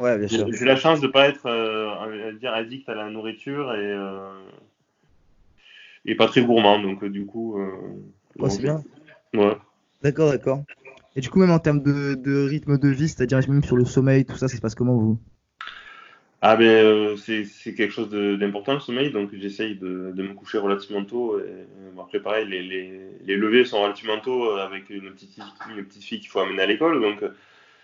Ouais, 0.00 0.18
bien 0.18 0.28
sûr. 0.28 0.48
J'ai 0.52 0.64
la 0.64 0.76
chance 0.76 1.00
de 1.00 1.06
ne 1.06 1.12
pas 1.12 1.28
être 1.28 1.46
euh, 1.46 2.32
dire 2.32 2.52
addict 2.52 2.88
à 2.88 2.94
la 2.94 3.10
nourriture 3.10 3.74
et, 3.74 3.78
euh, 3.78 4.32
et 6.04 6.14
pas 6.14 6.26
très 6.26 6.42
gourmand. 6.42 6.78
Donc, 6.78 7.02
euh, 7.02 7.10
du 7.10 7.26
coup. 7.26 7.58
euh, 7.60 7.68
Oh, 8.38 8.48
c'est 8.48 8.62
bien. 8.62 8.82
Ouais. 9.34 9.56
D'accord, 10.02 10.30
d'accord. 10.30 10.62
Et 11.16 11.20
du 11.20 11.28
coup, 11.28 11.40
même 11.40 11.50
en 11.50 11.58
termes 11.58 11.82
de, 11.82 12.14
de 12.14 12.46
rythme 12.46 12.78
de 12.78 12.88
vie, 12.88 13.08
c'est-à-dire 13.08 13.40
même 13.48 13.64
sur 13.64 13.76
le 13.76 13.84
sommeil, 13.84 14.24
tout 14.24 14.36
ça, 14.36 14.48
ça 14.48 14.56
se 14.56 14.60
passe 14.60 14.74
comment 14.74 14.96
vous? 14.96 15.18
Ah, 16.40 16.54
ben, 16.54 16.64
euh, 16.66 17.16
c'est 17.16 17.44
c'est 17.44 17.74
quelque 17.74 17.92
chose 17.92 18.10
d'important 18.10 18.74
le 18.74 18.80
sommeil. 18.80 19.10
Donc, 19.10 19.34
j'essaye 19.34 19.74
de, 19.74 20.12
de 20.14 20.22
me 20.22 20.34
coucher 20.34 20.58
relativement 20.58 21.04
tôt. 21.04 21.40
Et, 21.40 21.44
après, 22.00 22.20
pareil, 22.20 22.46
les, 22.46 22.62
les, 22.62 22.92
les 23.26 23.36
levées 23.36 23.64
sont 23.64 23.82
relativement 23.82 24.20
tôt 24.20 24.50
avec 24.52 24.88
une 24.88 25.10
petite, 25.10 25.34
fille- 25.34 25.76
une 25.76 25.84
petite 25.84 26.04
fille 26.04 26.20
qu'il 26.20 26.28
faut 26.28 26.38
amener 26.38 26.62
à 26.62 26.66
l'école. 26.66 27.00
Donc, 27.00 27.24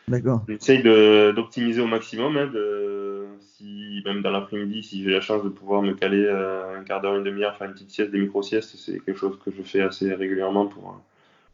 D'accord. 0.07 0.45
J'essaye 0.49 0.83
de- 0.83 1.33
d'optimiser 1.35 1.81
au 1.81 1.87
maximum, 1.87 2.37
hein, 2.37 2.47
de, 2.47 3.25
si, 3.41 4.03
même 4.05 4.21
dans 4.21 4.31
l'après-midi, 4.31 4.83
si 4.83 5.03
j'ai 5.03 5.11
la 5.11 5.21
chance 5.23 5.43
de 5.43 5.49
pouvoir 5.49 5.81
me 5.81 5.95
caler 5.95 6.25
euh, 6.25 6.79
un 6.79 6.85
quart 6.85 7.01
d'heure, 7.01 7.17
une 7.17 7.25
demi-heure, 7.25 7.57
faire 7.57 7.69
une 7.69 7.73
petite 7.73 7.91
sieste, 7.91 8.11
des 8.11 8.19
micro-siestes, 8.19 8.77
c'est 8.77 9.01
quelque 9.01 9.19
chose 9.19 9.39
que 9.43 9.51
je 9.51 9.63
fais 9.63 9.81
assez 9.81 10.13
régulièrement 10.13 10.67
pour, 10.67 11.01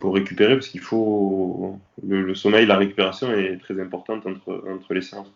pour 0.01 0.15
récupérer, 0.15 0.55
parce 0.55 0.69
qu'il 0.69 0.81
faut 0.81 1.79
le, 2.07 2.23
le 2.23 2.35
sommeil, 2.35 2.67
la 2.67 2.77
récupération 2.77 3.33
est 3.33 3.59
très 3.59 3.81
importante 3.81 4.27
entre, 4.27 4.65
entre 4.69 4.95
les 4.95 5.03
séances. 5.03 5.33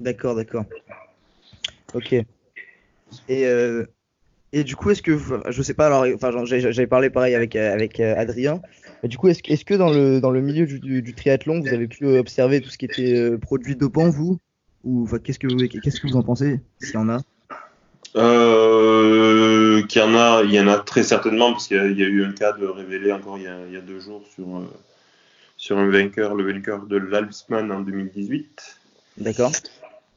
D'accord, 0.00 0.34
d'accord. 0.34 0.64
Ok. 1.94 2.12
Et, 2.12 2.26
euh, 3.46 3.84
et 4.52 4.64
du 4.64 4.76
coup, 4.76 4.90
est-ce 4.90 5.02
que, 5.02 5.18
je 5.48 5.62
sais 5.62 5.74
pas, 5.74 5.86
alors, 5.86 6.06
enfin, 6.14 6.30
j'avais 6.44 6.86
parlé 6.86 7.10
pareil 7.10 7.34
avec, 7.34 7.56
euh, 7.56 7.72
avec 7.72 8.00
euh, 8.00 8.14
Adrien. 8.16 8.60
Mais 9.02 9.08
du 9.08 9.16
coup, 9.16 9.28
est-ce 9.28 9.64
que, 9.64 9.74
dans 9.74 9.90
le, 9.90 10.20
dans 10.20 10.30
le 10.30 10.40
milieu 10.40 10.66
du, 10.66 10.80
du, 10.80 11.02
du 11.02 11.14
triathlon, 11.14 11.60
vous 11.60 11.68
avez 11.68 11.86
pu 11.86 12.04
observer 12.06 12.60
tout 12.60 12.68
ce 12.70 12.76
qui 12.78 12.84
était 12.84 13.14
euh, 13.14 13.38
produit 13.38 13.76
dopant, 13.76 14.10
vous? 14.10 14.38
Ou 14.84 15.04
enfin, 15.04 15.18
qu'est-ce 15.18 15.38
que 15.38 15.46
vous, 15.46 15.68
qu'est-ce 15.68 16.00
que 16.00 16.08
vous 16.08 16.16
en 16.16 16.22
pensez, 16.22 16.60
s'il 16.80 16.94
y 16.94 16.96
en 16.96 17.08
a? 17.08 17.20
Euh, 18.16 19.82
qu'il 19.86 20.02
y 20.02 20.04
en 20.04 20.14
a, 20.14 20.42
il 20.42 20.52
y 20.52 20.58
en 20.58 20.66
a 20.66 20.78
très 20.78 21.02
certainement, 21.02 21.52
parce 21.52 21.68
qu'il 21.68 21.76
y, 21.76 21.80
a- 21.80 21.86
il 21.86 21.98
y 21.98 22.02
a 22.02 22.08
eu 22.08 22.24
un 22.24 22.32
cas 22.32 22.52
de 22.52 22.66
révélé 22.66 23.12
encore 23.12 23.38
il 23.38 23.44
y 23.44 23.46
a, 23.46 23.56
il 23.68 23.72
y 23.72 23.76
a 23.76 23.80
deux 23.80 24.00
jours 24.00 24.22
sur, 24.34 24.56
euh, 24.56 24.68
sur 25.56 25.78
un 25.78 25.88
vainqueur, 25.88 26.34
le 26.34 26.52
vainqueur 26.52 26.86
de 26.86 26.96
l'Alpsman 26.96 27.70
en 27.70 27.80
2018. 27.80 28.78
D'accord. 29.18 29.52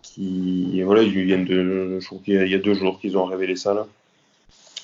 qui 0.01 0.81
voilà, 0.81 1.03
ils 1.03 1.23
viennent 1.23 1.45
de, 1.45 1.99
je 1.99 2.05
crois 2.05 2.19
qu'il 2.23 2.47
y, 2.47 2.55
a 2.55 2.57
deux 2.57 2.73
jours 2.73 2.99
qu'ils 2.99 3.17
ont 3.17 3.25
révélé 3.25 3.55
ça 3.55 3.73
là, 3.73 3.87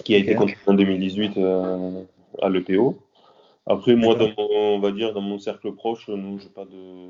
qui 0.04 0.16
a 0.16 0.18
été 0.18 0.36
construit 0.36 0.64
en 0.68 0.74
2018 0.74 1.38
euh, 1.38 2.04
à 2.42 2.50
l'EPO. 2.50 2.98
Après, 3.66 3.96
moi, 3.96 4.16
dans 4.16 4.30
mon, 4.30 4.76
on 4.76 4.80
va 4.80 4.92
dire, 4.92 5.14
dans 5.14 5.22
mon 5.22 5.38
cercle 5.40 5.74
proche, 5.74 6.08
nous, 6.08 6.40
j'ai 6.40 6.50
pas 6.50 6.66
de, 6.66 7.10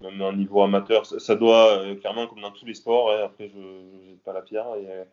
même 0.00 0.22
un 0.22 0.32
niveau 0.32 0.62
amateur, 0.62 1.04
ça, 1.06 1.34
doit 1.34 1.78
euh, 1.78 1.94
clairement, 1.96 2.26
comme 2.26 2.40
dans 2.40 2.52
tous 2.52 2.64
les 2.64 2.74
sports, 2.74 3.10
hein, 3.10 3.22
après, 3.24 3.48
je 3.48 3.58
n'ai 3.58 4.16
pas 4.24 4.32
la 4.32 4.42
pierre, 4.42 4.66
et, 4.80 4.86
euh, 4.88 5.04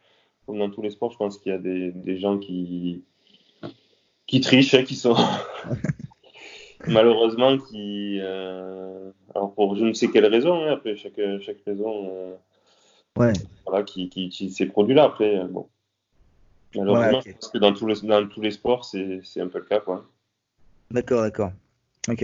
comme 0.45 0.59
dans 0.59 0.69
tous 0.69 0.81
les 0.81 0.91
sports, 0.91 1.11
je 1.11 1.17
pense 1.17 1.37
qu'il 1.37 1.51
y 1.51 1.55
a 1.55 1.57
des, 1.57 1.91
des, 1.91 2.17
gens 2.17 2.37
qui, 2.37 3.03
qui 4.27 4.41
trichent, 4.41 4.75
hein, 4.75 4.83
qui 4.83 4.95
sont 4.95 5.15
malheureusement 6.87 7.57
qui, 7.57 8.19
euh, 8.21 9.11
alors 9.33 9.53
pour 9.53 9.75
je 9.75 9.85
ne 9.85 9.93
sais 9.93 10.09
quelle 10.09 10.25
raison, 10.25 10.63
hein, 10.63 10.73
après 10.73 10.95
chaque, 10.95 11.19
chaque 11.41 11.61
raison, 11.65 12.09
euh, 12.11 12.35
ouais. 13.17 13.33
voilà, 13.65 13.83
qui, 13.83 14.09
qui 14.09 14.25
utilise 14.25 14.55
ces 14.55 14.67
produits-là. 14.67 15.05
Après, 15.05 15.37
euh, 15.37 15.47
bon, 16.75 16.93
malheureusement, 16.93 17.21
parce 17.39 17.51
que 17.51 17.57
dans 17.57 17.73
tous 17.73 17.87
les, 17.87 17.95
dans 18.01 18.27
tous 18.27 18.41
les 18.41 18.51
sports, 18.51 18.85
c'est 18.85 19.41
un 19.41 19.47
peu 19.47 19.59
le 19.59 19.65
cas. 19.65 19.81
D'accord, 20.91 21.21
d'accord. 21.21 21.51
Ok. 22.09 22.21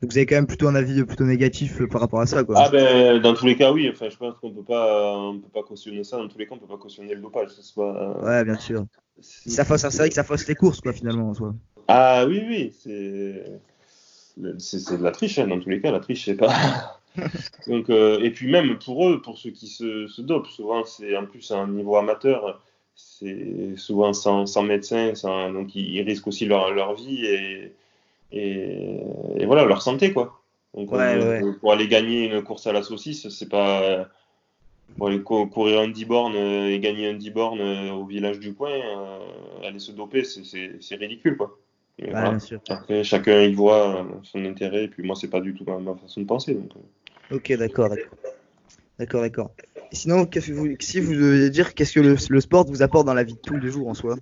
Donc 0.00 0.12
vous 0.12 0.16
avez 0.16 0.26
quand 0.26 0.36
même 0.36 0.46
plutôt 0.46 0.68
un 0.68 0.76
avis 0.76 1.02
plutôt 1.04 1.24
négatif 1.24 1.84
par 1.88 2.00
rapport 2.00 2.20
à 2.20 2.26
ça, 2.26 2.44
quoi. 2.44 2.54
Ah 2.58 2.68
ben, 2.70 3.20
dans 3.20 3.34
tous 3.34 3.46
les 3.46 3.56
cas, 3.56 3.72
oui. 3.72 3.90
Enfin, 3.90 4.08
je 4.08 4.16
pense 4.16 4.34
qu'on 4.38 4.48
on 4.48 5.40
peut 5.40 5.48
pas 5.52 5.62
cautionner 5.64 6.04
ça. 6.04 6.18
Dans 6.18 6.28
tous 6.28 6.38
les 6.38 6.46
cas, 6.46 6.54
on 6.54 6.58
peut 6.58 6.68
pas 6.68 6.76
cautionner 6.76 7.14
le 7.14 7.20
dopage. 7.20 7.50
Ça 7.50 7.62
soit, 7.62 8.22
ouais, 8.24 8.44
bien 8.44 8.58
sûr. 8.58 8.86
Ça 9.20 9.64
c'est 9.64 9.96
vrai 9.96 10.08
que 10.08 10.14
ça 10.14 10.22
fausse 10.22 10.46
les 10.46 10.54
courses, 10.54 10.80
quoi, 10.80 10.92
finalement, 10.92 11.30
en 11.30 11.34
soi. 11.34 11.54
Ah 11.88 12.26
oui, 12.28 12.44
oui, 12.46 12.72
c'est 12.78 13.60
c'est 14.58 14.98
de 14.98 15.02
la 15.02 15.10
triche, 15.10 15.38
hein, 15.38 15.46
dans 15.46 15.58
tous 15.58 15.68
les 15.68 15.80
cas, 15.80 15.90
la 15.90 16.00
triche, 16.00 16.24
c'est 16.24 16.36
pas. 16.36 16.54
Donc, 17.66 17.90
euh, 17.90 18.20
et 18.20 18.30
puis 18.30 18.50
même 18.50 18.78
pour 18.78 19.08
eux, 19.08 19.20
pour 19.20 19.38
ceux 19.38 19.50
qui 19.50 19.66
se, 19.66 20.06
se 20.06 20.22
dopent, 20.22 20.48
souvent 20.48 20.84
c'est 20.84 21.16
en 21.16 21.26
plus 21.26 21.50
à 21.50 21.58
un 21.58 21.68
niveau 21.68 21.96
amateur, 21.96 22.60
c'est 22.98 23.76
souvent 23.76 24.12
sans, 24.12 24.46
sans 24.46 24.62
médecin, 24.62 25.14
sans, 25.14 25.52
donc 25.52 25.74
ils, 25.76 26.02
risquent 26.02 26.26
aussi 26.26 26.46
leur, 26.46 26.72
leur 26.72 26.94
vie 26.94 27.24
et, 27.24 27.72
et, 28.32 29.00
et, 29.36 29.46
voilà 29.46 29.64
leur 29.64 29.82
santé 29.82 30.12
quoi. 30.12 30.42
Donc 30.74 30.90
ouais, 30.92 31.14
euh, 31.14 31.40
ouais. 31.40 31.52
pour 31.60 31.72
aller 31.72 31.86
gagner 31.86 32.26
une 32.26 32.42
course 32.42 32.66
à 32.66 32.72
la 32.72 32.82
saucisse, 32.82 33.28
c'est 33.28 33.48
pas 33.48 34.08
pour 34.96 35.08
aller 35.08 35.22
courir 35.22 35.80
un 35.80 35.88
10 35.88 36.04
bornes 36.06 36.34
et 36.36 36.80
gagner 36.80 37.08
un 37.08 37.14
10 37.14 37.30
bornes 37.30 37.90
au 37.90 38.04
village 38.04 38.40
du 38.40 38.54
coin, 38.54 38.70
euh, 38.72 39.66
aller 39.66 39.78
se 39.78 39.92
doper, 39.92 40.24
c'est 40.24 40.94
ridicule 40.96 41.36
quoi. 41.36 41.56
Ouais, 42.00 42.10
bien 42.10 42.38
sûr. 42.38 42.60
Après, 42.68 43.02
chacun 43.04 43.42
y 43.42 43.54
voit 43.54 44.06
son 44.22 44.44
intérêt, 44.44 44.84
et 44.84 44.88
puis 44.88 45.02
moi, 45.02 45.16
c'est 45.16 45.28
pas 45.28 45.40
du 45.40 45.54
tout 45.54 45.64
ma, 45.66 45.78
ma 45.78 45.96
façon 45.96 46.20
de 46.20 46.26
penser. 46.26 46.54
Donc... 46.54 46.70
euh. 46.76 47.36
Ok, 47.36 47.52
d'accord, 47.56 47.88
d'accord. 47.88 48.18
D'accord, 48.98 49.20
d'accord. 49.22 49.50
Sinon, 49.92 50.26
qu'est-ce 50.26 50.48
que 50.48 50.52
vous, 50.52 50.68
si 50.80 51.00
vous 51.00 51.14
deviez 51.14 51.50
dire, 51.50 51.74
qu'est-ce 51.74 51.92
que 51.94 52.00
le, 52.00 52.16
le 52.28 52.40
sport 52.40 52.64
vous 52.66 52.82
apporte 52.82 53.06
dans 53.06 53.14
la 53.14 53.24
vie 53.24 53.34
de 53.34 53.38
tous 53.38 53.58
les 53.58 53.70
jours 53.70 53.88
en 53.88 53.94
soi? 53.94 54.16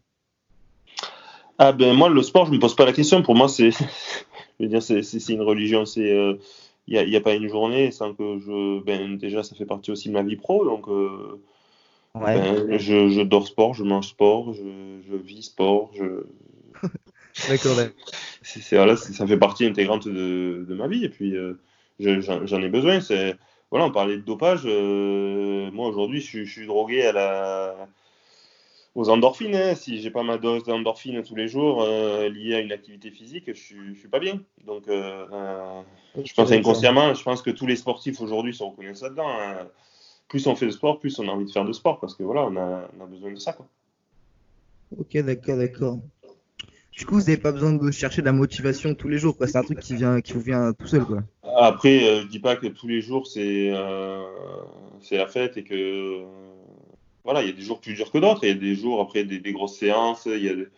Ah 1.58 1.72
ben 1.72 1.94
moi, 1.94 2.08
le 2.08 2.22
sport, 2.22 2.46
je 2.46 2.52
me 2.52 2.58
pose 2.58 2.76
pas 2.76 2.84
la 2.84 2.92
question. 2.92 3.22
Pour 3.22 3.34
moi, 3.34 3.48
c'est, 3.48 3.70
je 4.60 4.64
veux 4.64 4.68
dire, 4.68 4.82
c'est 4.82 5.02
c'est- 5.02 5.20
c'est 5.20 5.32
une 5.32 5.42
religion. 5.42 5.86
C'est, 5.86 6.08
il 6.86 6.92
n'y 6.92 6.98
a, 6.98 7.04
y 7.04 7.16
a 7.16 7.20
pas 7.20 7.34
une 7.34 7.48
journée 7.48 7.90
sans 7.90 8.14
que 8.14 8.38
je, 8.38 8.80
ben 8.84 9.16
déjà, 9.18 9.42
ça 9.42 9.54
fait 9.54 9.66
partie 9.66 9.90
aussi 9.90 10.08
de 10.08 10.14
ma 10.14 10.22
vie 10.22 10.36
pro. 10.36 10.64
Donc, 10.64 10.88
euh, 10.88 11.40
Ouais. 12.14 12.34
ben, 12.34 12.78
je, 12.78 13.08
je 13.08 13.22
dors 13.22 13.46
sport, 13.46 13.74
je 13.74 13.84
mange 13.84 14.08
sport, 14.08 14.52
je, 14.54 15.00
je 15.08 15.16
vis 15.16 15.42
sport. 15.44 15.90
Je, 15.94 16.24
D'accord, 17.48 17.76
ouais. 17.76 17.90
c'est, 18.42 18.76
voilà, 18.76 18.96
ça 18.96 19.26
fait 19.26 19.38
partie 19.38 19.66
intégrante 19.66 20.06
de, 20.08 20.64
de 20.68 20.74
ma 20.74 20.88
vie. 20.88 21.04
Et 21.04 21.08
puis, 21.08 21.36
euh, 21.36 21.54
je- 22.00 22.20
j'en 22.20 22.46
j'en 22.46 22.60
ai 22.62 22.68
besoin. 22.68 23.00
C'est, 23.00 23.36
voilà, 23.70 23.86
on 23.86 23.90
parlait 23.90 24.16
de 24.16 24.22
dopage. 24.22 24.62
euh, 24.64 25.70
moi, 25.72 25.88
aujourd'hui, 25.88 26.20
je, 26.20 26.26
suis- 26.26 26.46
je 26.46 26.52
suis 26.52 26.66
drogué 26.66 27.02
à 27.06 27.12
la, 27.12 27.88
aux 28.94 29.08
endorphines. 29.08 29.54
hein. 29.54 29.74
Si 29.74 30.00
j'ai 30.00 30.10
pas 30.10 30.22
ma 30.22 30.38
dose 30.38 30.64
d'endorphines 30.64 31.22
tous 31.22 31.34
les 31.34 31.48
jours 31.48 31.82
euh, 31.82 32.28
liée 32.28 32.54
à 32.54 32.60
une 32.60 32.72
activité 32.72 33.10
physique, 33.10 33.44
je 33.48 33.52
suis, 33.60 33.94
je 33.94 33.98
suis 33.98 34.08
pas 34.08 34.20
bien. 34.20 34.40
Donc, 34.64 34.88
euh, 34.88 35.26
je 36.24 36.32
pense 36.34 36.50
inconsciemment, 36.52 37.12
je 37.14 37.22
pense 37.22 37.42
que 37.42 37.50
tous 37.50 37.66
les 37.66 37.76
sportifs 37.76 38.20
aujourd'hui 38.20 38.54
se 38.54 38.62
reconnaissent 38.62 39.02
là-dedans. 39.02 39.28
hein. 39.28 39.68
Plus 40.28 40.46
on 40.48 40.56
fait 40.56 40.66
de 40.66 40.72
sport, 40.72 40.98
plus 40.98 41.18
on 41.20 41.28
a 41.28 41.30
envie 41.30 41.44
de 41.44 41.50
faire 41.52 41.64
de 41.64 41.72
sport 41.72 42.00
parce 42.00 42.14
que 42.14 42.22
voilà, 42.24 42.42
on 42.42 42.56
a, 42.56 42.88
on 42.98 43.04
a 43.04 43.06
besoin 43.06 43.30
de 43.32 43.38
ça. 43.38 43.52
Quoi. 43.52 43.66
Ok, 44.98 45.16
d'accord, 45.18 45.56
d'accord. 45.56 45.98
Du 46.92 47.04
coup, 47.04 47.14
vous 47.16 47.20
n'avez 47.20 47.36
pas 47.36 47.52
besoin 47.52 47.72
de 47.74 47.90
chercher 47.90 48.22
de 48.22 48.26
la 48.26 48.32
motivation 48.32 48.94
tous 48.94 49.08
les 49.08 49.18
jours. 49.18 49.36
C'est 49.38 49.56
un 49.56 49.62
truc 49.62 49.80
qui 49.80 49.94
vient, 49.94 50.20
qui 50.20 50.32
vous 50.32 50.40
vient 50.40 50.72
tout 50.72 50.86
seul, 50.86 51.04
quoi. 51.04 51.22
Après, 51.56 52.04
euh, 52.04 52.22
je 52.22 52.26
dis 52.28 52.40
pas 52.40 52.56
que 52.56 52.66
tous 52.66 52.86
les 52.88 53.00
jours 53.00 53.26
c'est 53.26 53.70
euh, 53.72 54.22
c'est 55.00 55.16
la 55.16 55.26
fête 55.26 55.56
et 55.56 55.64
que 55.64 56.22
voilà, 57.24 57.42
il 57.42 57.48
y 57.48 57.50
a 57.50 57.54
des 57.54 57.62
jours 57.62 57.80
plus 57.80 57.94
durs 57.94 58.10
que 58.12 58.18
d'autres. 58.18 58.44
Il 58.44 58.48
y 58.48 58.52
a 58.52 58.54
des 58.54 58.74
jours 58.74 59.00
après 59.00 59.24
des, 59.24 59.38
des 59.40 59.52
grosses 59.52 59.76
séances, 59.78 60.26
il 60.26 60.44
y 60.44 60.48
a 60.48 60.54
des- 60.54 60.68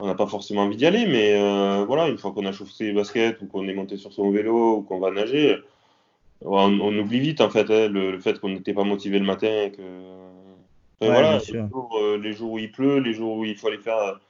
on 0.00 0.06
n'a 0.06 0.14
pas 0.14 0.26
forcément 0.28 0.62
envie 0.62 0.76
d'y 0.76 0.86
aller, 0.86 1.06
mais 1.06 1.34
euh, 1.40 1.84
voilà, 1.86 2.08
une 2.08 2.18
fois 2.18 2.32
qu'on 2.32 2.46
a 2.46 2.52
chauffé 2.52 2.84
les 2.86 2.92
baskets 2.92 3.42
ou 3.42 3.46
qu'on 3.46 3.66
est 3.68 3.74
monté 3.74 3.96
sur 3.96 4.12
son 4.12 4.30
vélo 4.30 4.76
ou 4.78 4.82
qu'on 4.82 5.00
va 5.00 5.10
nager, 5.10 5.56
on, 6.42 6.80
on 6.80 6.98
oublie 6.98 7.20
vite 7.20 7.40
en 7.40 7.50
fait 7.50 7.70
hein, 7.70 7.88
le, 7.88 8.12
le 8.12 8.20
fait 8.20 8.40
qu'on 8.40 8.50
n'était 8.50 8.74
pas 8.74 8.84
motivé 8.84 9.18
le 9.18 9.26
matin 9.26 9.64
et 9.66 9.72
que 9.72 9.82
Enfin, 11.00 11.12
Ouais, 11.12 11.20
voilà, 11.22 11.38
les 11.38 11.68
jours, 11.70 11.98
euh, 12.00 12.18
les 12.18 12.32
jours 12.32 12.52
où 12.52 12.58
il 12.58 12.72
pleut, 12.72 12.98
les 12.98 13.12
jours 13.14 13.36
où 13.36 13.44
il 13.44 13.56
faut 13.56 13.68
aller 13.68 13.78
faire 13.78 14.20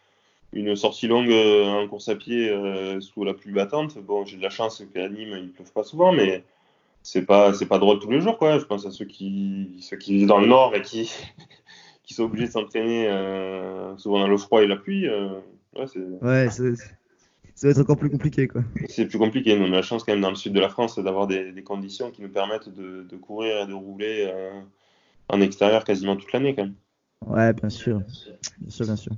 une 0.53 0.77
sortie 0.77 1.07
longue 1.09 1.31
euh, 1.31 1.67
en 1.67 1.89
course 1.89 2.09
à 2.09 2.17
pied 2.17 2.49
euh, 2.51 3.01
sous 3.01 3.25
la 3.25 3.35
pluie 3.35 3.53
battante. 3.53 3.99
Bon, 3.99 4.25
j'ai 4.25 4.37
de 4.37 4.43
la 4.43 4.51
chance 4.51 4.83
qu'à 4.95 5.09
Nîmes, 5.09 5.37
il 5.39 5.51
pleuve 5.51 5.73
pas 5.73 5.85
souvent, 5.85 6.13
mais 6.13 6.45
c'est 7.03 7.23
pas 7.27 7.55
c'est 7.55 7.67
pas 7.67 7.79
drôle 7.79 8.01
tous 8.01 8.11
les 8.11 8.21
jours 8.21 8.39
quoi. 8.39 8.59
Je 8.59 8.65
pense 8.65 8.87
à 8.87 8.91
ceux 8.91 9.05
qui 9.07 9.79
ceux 9.81 9.97
qui 9.97 10.15
vivent 10.15 10.27
dans 10.29 10.41
le 10.41 10.47
nord 10.49 10.75
et 10.75 10.83
qui 10.83 11.13
qui 12.03 12.15
sont 12.15 12.25
obligés 12.25 12.47
de 12.47 12.53
s'entraîner 12.53 13.09
euh, 13.09 13.97
souvent 13.99 14.21
dans 14.21 14.29
le 14.29 14.37
froid 14.39 14.63
et 14.63 14.67
la 14.67 14.77
pluie. 14.77 15.07
euh, 15.09 15.41
ouais, 15.77 15.87
c'est 15.87 16.01
Ouais, 16.23 16.51
ça, 16.51 16.65
ça 17.55 17.67
va 17.67 17.71
être 17.73 17.81
encore 17.81 17.99
plus 17.99 18.11
compliqué, 18.11 18.49
quoi. 18.49 18.63
c'est 18.89 19.07
plus 19.07 19.19
compliqué. 19.19 19.59
Nous, 19.59 19.65
on 19.67 19.73
a 19.73 19.77
la 19.77 19.83
chance 19.83 20.05
quand 20.05 20.13
même 20.13 20.21
dans 20.23 20.31
le 20.31 20.37
sud 20.37 20.53
de 20.53 20.61
la 20.61 20.69
France 20.69 20.99
d'avoir 20.99 21.27
des, 21.27 21.53
des 21.53 21.63
conditions 21.63 22.11
qui 22.11 22.23
nous 22.23 22.29
permettent 22.29 22.69
de, 22.69 23.03
de 23.03 23.17
courir 23.17 23.63
et 23.63 23.67
de 23.67 23.75
rouler 23.75 24.31
euh, 24.33 24.61
en 25.29 25.41
extérieur 25.41 25.85
quasiment 25.85 26.17
toute 26.17 26.33
l'année 26.33 26.55
quand 26.55 26.65
même. 26.65 26.75
Ouais, 27.27 27.53
bien 27.53 27.69
sûr. 27.71 28.01
Bien 28.59 28.71
sûr, 28.71 28.87
bien 28.87 28.97
sûr. 28.97 29.13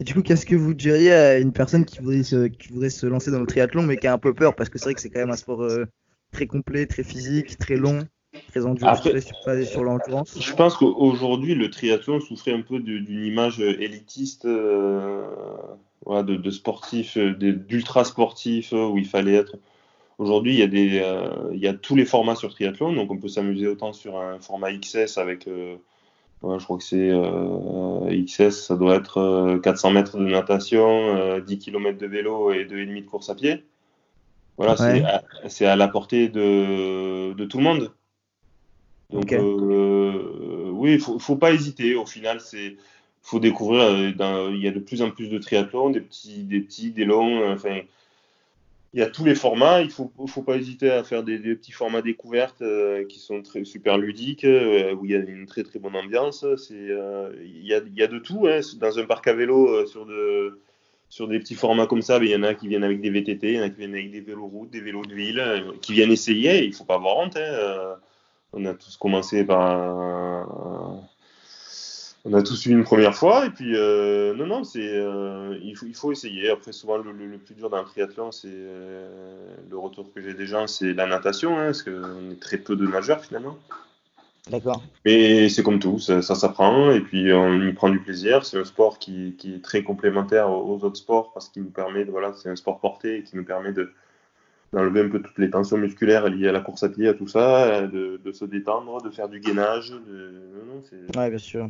Et 0.00 0.04
du 0.04 0.14
coup, 0.14 0.22
qu'est-ce 0.22 0.46
que 0.46 0.54
vous 0.54 0.74
diriez 0.74 1.12
à 1.12 1.38
une 1.38 1.52
personne 1.52 1.84
qui 1.84 1.98
voudrait 1.98 2.22
se, 2.22 2.46
qui 2.46 2.68
voudrait 2.68 2.90
se 2.90 3.06
lancer 3.06 3.30
dans 3.30 3.40
le 3.40 3.46
triathlon, 3.46 3.82
mais 3.82 3.96
qui 3.96 4.06
a 4.06 4.12
un 4.12 4.18
peu 4.18 4.32
peur, 4.32 4.54
parce 4.54 4.68
que 4.68 4.78
c'est 4.78 4.84
vrai 4.84 4.94
que 4.94 5.00
c'est 5.00 5.10
quand 5.10 5.20
même 5.20 5.30
un 5.30 5.36
sport 5.36 5.62
euh, 5.62 5.86
très 6.30 6.46
complet, 6.46 6.86
très 6.86 7.02
physique, 7.02 7.58
très 7.58 7.76
long, 7.76 8.06
très 8.48 8.64
endurant, 8.64 8.92
Après- 8.92 9.10
très 9.10 9.20
sur, 9.20 9.36
sur 9.66 9.82
l'endurance. 9.82 10.38
Je 10.40 10.52
pense 10.52 10.76
qu'aujourd'hui, 10.76 11.54
le 11.56 11.68
triathlon 11.70 12.20
souffrait 12.20 12.52
un 12.52 12.62
peu 12.62 12.78
d'une 12.78 13.24
image 13.24 13.58
élitiste 13.60 14.44
euh, 14.44 15.24
voilà, 16.06 16.22
de, 16.22 16.36
de 16.36 16.50
sportifs, 16.50 17.16
euh, 17.16 17.34
des- 17.34 17.52
d'ultra 17.52 18.04
sportifs, 18.04 18.72
euh, 18.72 18.86
où 18.86 18.98
il 18.98 19.06
fallait 19.06 19.34
être. 19.34 19.56
Aujourd'hui, 20.18 20.54
il 20.54 20.58
y, 20.58 20.62
a 20.62 20.66
des, 20.68 21.00
euh, 21.02 21.28
il 21.52 21.60
y 21.60 21.68
a 21.68 21.74
tous 21.74 21.94
les 21.94 22.04
formats 22.04 22.34
sur 22.34 22.50
triathlon, 22.52 22.92
donc 22.92 23.10
on 23.10 23.18
peut 23.18 23.28
s'amuser 23.28 23.66
autant 23.68 23.92
sur 23.92 24.18
un 24.18 24.38
format 24.40 24.72
XS 24.72 25.16
avec, 25.18 25.46
euh, 25.46 25.76
ouais, 26.42 26.58
je 26.58 26.64
crois 26.64 26.78
que 26.78 26.84
c'est 26.84 27.10
euh, 27.10 28.24
XS, 28.24 28.50
ça 28.66 28.76
doit 28.76 28.96
être 28.96 29.18
euh, 29.18 29.58
400 29.58 29.90
mètres 29.90 30.18
de 30.18 30.24
natation, 30.24 31.16
euh, 31.16 31.40
10 31.40 31.58
km 31.58 31.98
de 31.98 32.06
vélo 32.06 32.52
et 32.52 32.64
2,5 32.64 33.04
de 33.04 33.06
course 33.08 33.30
à 33.30 33.34
pied. 33.34 33.64
Voilà, 34.56 34.74
Ouais. 34.80 35.02
c'est 35.48 35.66
à, 35.66 35.76
la 35.76 35.88
portée 35.88 36.28
de, 36.28 37.32
de 37.32 37.44
tout 37.44 37.58
le 37.58 37.64
monde. 37.64 37.92
Donc, 39.10 39.32
euh, 39.32 40.70
oui, 40.72 40.94
il 40.94 41.00
faut, 41.00 41.18
faut 41.18 41.36
pas 41.36 41.52
hésiter. 41.52 41.94
Au 41.94 42.06
final, 42.06 42.40
c'est 42.40 42.76
faut 43.22 43.38
découvrir. 43.40 43.82
euh, 43.82 44.50
il 44.52 44.62
y 44.62 44.68
a 44.68 44.70
de 44.72 44.80
plus 44.80 45.00
en 45.02 45.10
plus 45.10 45.28
de 45.28 45.38
triathlons, 45.38 45.90
des 45.90 46.00
petits, 46.00 46.42
des 46.44 46.60
petits, 46.60 46.90
des 46.90 47.04
longs. 47.04 47.40
euh, 47.40 47.54
Enfin, 47.54 47.80
il 48.98 49.02
y 49.02 49.04
a 49.04 49.10
tous 49.10 49.24
les 49.24 49.36
formats. 49.36 49.80
Il 49.80 49.90
faut, 49.90 50.10
faut 50.26 50.42
pas 50.42 50.56
hésiter 50.56 50.90
à 50.90 51.04
faire 51.04 51.22
des, 51.22 51.38
petits 51.38 51.70
formats 51.70 52.02
découvertes 52.02 52.62
euh, 52.62 53.04
qui 53.06 53.20
sont 53.20 53.42
très 53.42 53.64
super 53.64 53.96
ludiques, 53.96 54.44
euh, 54.44 54.92
où 54.92 55.04
il 55.04 55.12
y 55.12 55.14
a 55.14 55.18
une 55.20 55.46
très 55.46 55.62
très 55.62 55.78
bonne 55.78 55.94
ambiance. 55.94 56.44
C'est, 56.56 56.74
euh, 56.74 57.30
il 57.44 57.64
y 57.64 57.74
a, 57.74 58.08
de 58.08 58.18
tout. 58.18 58.48
Hein. 58.48 58.58
Dans 58.80 58.98
un 58.98 59.04
parc 59.04 59.28
à 59.28 59.34
vélo, 59.34 59.86
sur 59.86 60.04
de 60.04 60.58
sur 61.10 61.28
des 61.28 61.38
petits 61.38 61.54
formats 61.54 61.86
comme 61.86 62.02
ça, 62.02 62.18
ben, 62.18 62.26
il 62.26 62.32
y 62.32 62.36
en 62.36 62.42
a 62.42 62.54
qui 62.54 62.66
viennent 62.66 62.82
avec 62.82 63.00
des 63.00 63.10
VTT, 63.10 63.52
il 63.52 63.54
y 63.54 63.60
en 63.60 63.62
a 63.62 63.70
qui 63.70 63.78
viennent 63.78 63.94
avec 63.94 64.10
des 64.10 64.20
vélos 64.20 64.48
routes, 64.48 64.70
des 64.70 64.80
vélos 64.80 65.04
de 65.04 65.14
ville, 65.14 65.64
qui 65.80 65.92
viennent 65.92 66.10
essayer. 66.10 66.64
Il 66.64 66.74
faut 66.74 66.84
pas 66.84 66.96
avoir 66.96 67.18
honte. 67.18 67.36
Hein. 67.36 67.94
On 68.52 68.64
a 68.64 68.74
tous 68.74 68.96
commencé 68.96 69.44
par 69.44 71.06
on 72.24 72.34
a 72.34 72.42
tous 72.42 72.66
eu 72.66 72.72
une 72.72 72.84
première 72.84 73.14
fois 73.14 73.46
et 73.46 73.50
puis 73.50 73.74
euh, 73.76 74.34
non 74.34 74.46
non 74.46 74.64
c'est 74.64 74.80
euh, 74.98 75.56
il 75.62 75.76
faut 75.76 75.86
il 75.86 75.94
faut 75.94 76.12
essayer. 76.12 76.50
Après 76.50 76.72
souvent 76.72 76.98
le, 76.98 77.12
le- 77.12 77.26
le 77.26 77.38
plus 77.38 77.54
dur 77.54 77.70
dans 77.70 77.78
le 77.78 77.84
triathlon 77.84 78.32
c'est 78.32 78.48
euh, 78.50 79.54
le 79.70 79.78
retour 79.78 80.12
que 80.12 80.20
j'ai 80.20 80.34
des 80.34 80.46
gens 80.46 80.66
c'est 80.66 80.92
la 80.92 81.06
natation 81.06 81.58
hein, 81.58 81.66
parce 81.66 81.82
qu'on 81.82 82.30
est 82.30 82.40
très 82.40 82.58
peu 82.58 82.76
de 82.76 82.86
nageurs 82.86 83.24
finalement. 83.24 83.56
D'accord. 84.50 84.82
Mais 85.04 85.48
c'est 85.50 85.62
comme 85.62 85.78
tout, 85.78 85.98
ça, 85.98 86.22
ça 86.22 86.34
s'apprend 86.34 86.90
et 86.90 87.00
puis 87.00 87.32
on 87.34 87.60
y 87.62 87.72
prend 87.74 87.90
du 87.90 88.00
plaisir. 88.00 88.46
C'est 88.46 88.58
un 88.58 88.64
sport 88.64 88.98
qui, 88.98 89.34
qui 89.38 89.54
est 89.54 89.62
très 89.62 89.82
complémentaire 89.82 90.50
aux, 90.50 90.82
autres 90.82 90.96
sports 90.96 91.32
parce 91.32 91.50
qu'il 91.50 91.62
nous 91.64 91.70
permet, 91.70 92.04
de, 92.06 92.10
voilà, 92.10 92.32
c'est 92.34 92.48
un 92.48 92.56
sport 92.56 92.80
porté 92.80 93.18
et 93.18 93.22
qui 93.24 93.36
nous 93.36 93.44
permet 93.44 93.72
de, 93.72 93.92
d'enlever 94.72 95.02
un 95.02 95.08
peu 95.10 95.20
toutes 95.20 95.36
les 95.38 95.50
tensions 95.50 95.76
musculaires 95.76 96.28
liées 96.30 96.48
à 96.48 96.52
la 96.52 96.60
course 96.60 96.82
à 96.82 96.88
pied, 96.88 97.08
à 97.08 97.14
tout 97.14 97.28
ça, 97.28 97.86
de, 97.86 98.18
de 98.24 98.32
se 98.32 98.46
détendre, 98.46 99.02
de 99.02 99.10
faire 99.10 99.28
du 99.28 99.38
gainage. 99.40 99.90
De... 99.90 100.32
Non, 100.54 100.74
non, 100.76 100.82
c'est- 100.88 101.18
Ouais, 101.18 101.28
bien 101.28 101.38
sûr. 101.38 101.68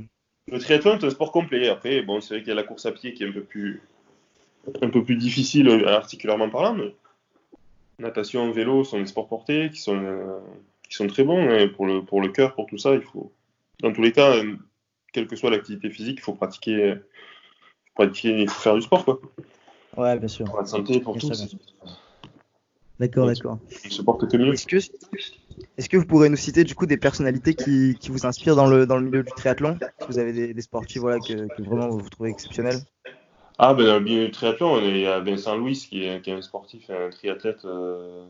Le 0.51 0.59
triathlon 0.59 0.99
est 0.99 1.05
un 1.05 1.11
sport 1.11 1.33
complet. 1.33 1.69
Après, 1.69 2.03
bon, 2.03 2.21
c'est 2.21 2.35
vrai 2.35 2.41
qu'il 2.41 2.49
y 2.49 2.53
a 2.53 2.55
la 2.55 2.63
course 2.63 2.87
à 2.87 2.93
pied 2.93 3.15
qui 3.15 3.25
est 3.25 3.29
un 3.29 3.33
peu 3.33 3.43
plus, 3.43 3.83
un 4.83 4.89
peu 4.89 5.05
plus 5.05 5.17
difficile 5.17 5.69
euh, 5.69 5.89
articulairement 5.89 6.49
parlant, 6.49 6.75
mais 6.75 6.95
natation, 7.99 8.51
vélo 8.51 8.85
sont 8.85 9.01
des 9.01 9.07
sports 9.07 9.29
portés 9.29 9.71
qui 9.71 9.81
sont, 9.81 9.99
euh, 9.99 10.39
qui 10.89 10.97
sont 10.97 11.07
très 11.07 11.25
bons 11.25 11.51
hein, 11.51 11.69
pour 11.69 11.87
le, 11.87 12.03
pour 12.03 12.21
le 12.21 12.29
cœur, 12.29 12.55
pour 12.55 12.67
tout 12.67 12.79
ça. 12.79 12.95
Il 12.95 13.03
faut, 13.03 13.33
dans 13.81 13.93
tous 13.93 14.03
les 14.03 14.13
cas, 14.13 14.37
euh, 14.37 14.57
quelle 15.13 15.27
que 15.27 15.37
soit 15.37 15.51
l'activité 15.51 15.91
physique, 15.91 16.19
il 16.19 16.23
faut 16.23 16.35
pratiquer, 16.35 16.95
faut 16.95 18.05
pratiquer, 18.05 18.43
il 18.43 18.49
faut 18.49 18.61
faire 18.61 18.75
du 18.75 18.83
sport, 18.83 19.05
quoi. 19.05 19.21
Ouais, 19.97 20.19
bien 20.19 20.29
sûr. 20.29 20.47
Pour 20.47 20.61
la 20.61 20.67
santé, 20.67 21.01
pour 21.01 21.17
Bien 21.17 21.29
tout. 21.29 21.59
D'accord, 23.01 23.27
d'accord. 23.27 23.59
On 23.85 23.91
se 23.91 24.03
porte 24.03 24.29
que 24.29 24.37
mieux. 24.37 24.55
Est-ce 25.77 25.88
que, 25.88 25.97
vous 25.97 26.07
pourrez 26.07 26.29
nous 26.29 26.37
citer 26.37 26.64
du 26.64 26.75
coup 26.75 26.87
des 26.87 26.97
personnalités 26.97 27.55
qui, 27.55 27.97
vous 28.09 28.27
inspirent 28.27 28.57
dans 28.57 28.66
le, 28.66 28.87
dans 28.87 28.97
le 28.97 29.05
milieu 29.05 29.23
du 29.23 29.33
triathlon? 29.33 29.79
Vous 30.09 30.18
avez 30.18 30.53
des, 30.55 30.62
sportifs 30.62 31.01
voilà, 31.01 31.18
que, 31.21 31.49
vraiment 31.62 31.88
vous 31.88 32.09
trouvez 32.09 32.31
exceptionnels 32.31 32.81
Ah, 33.59 33.75
ben 33.75 33.87
dans 33.87 33.99
le 33.99 34.05
milieu 34.05 34.27
du 34.27 34.31
triathlon, 34.31 34.81
il 34.81 34.99
y 34.99 35.07
a 35.07 35.21
Vincent 35.21 35.57
Louis 35.57 35.75
qui 35.75 36.05
est, 36.05 36.29
un 36.29 36.42
sportif, 36.42 36.90
un 36.90 37.11
triathlète 37.11 37.64
euh, 37.64 38.25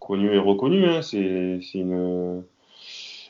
connu 0.00 0.32
et 0.34 0.38
reconnu. 0.38 0.86
hein. 0.86 1.02
C'est 1.02 1.60
une. 1.74 2.44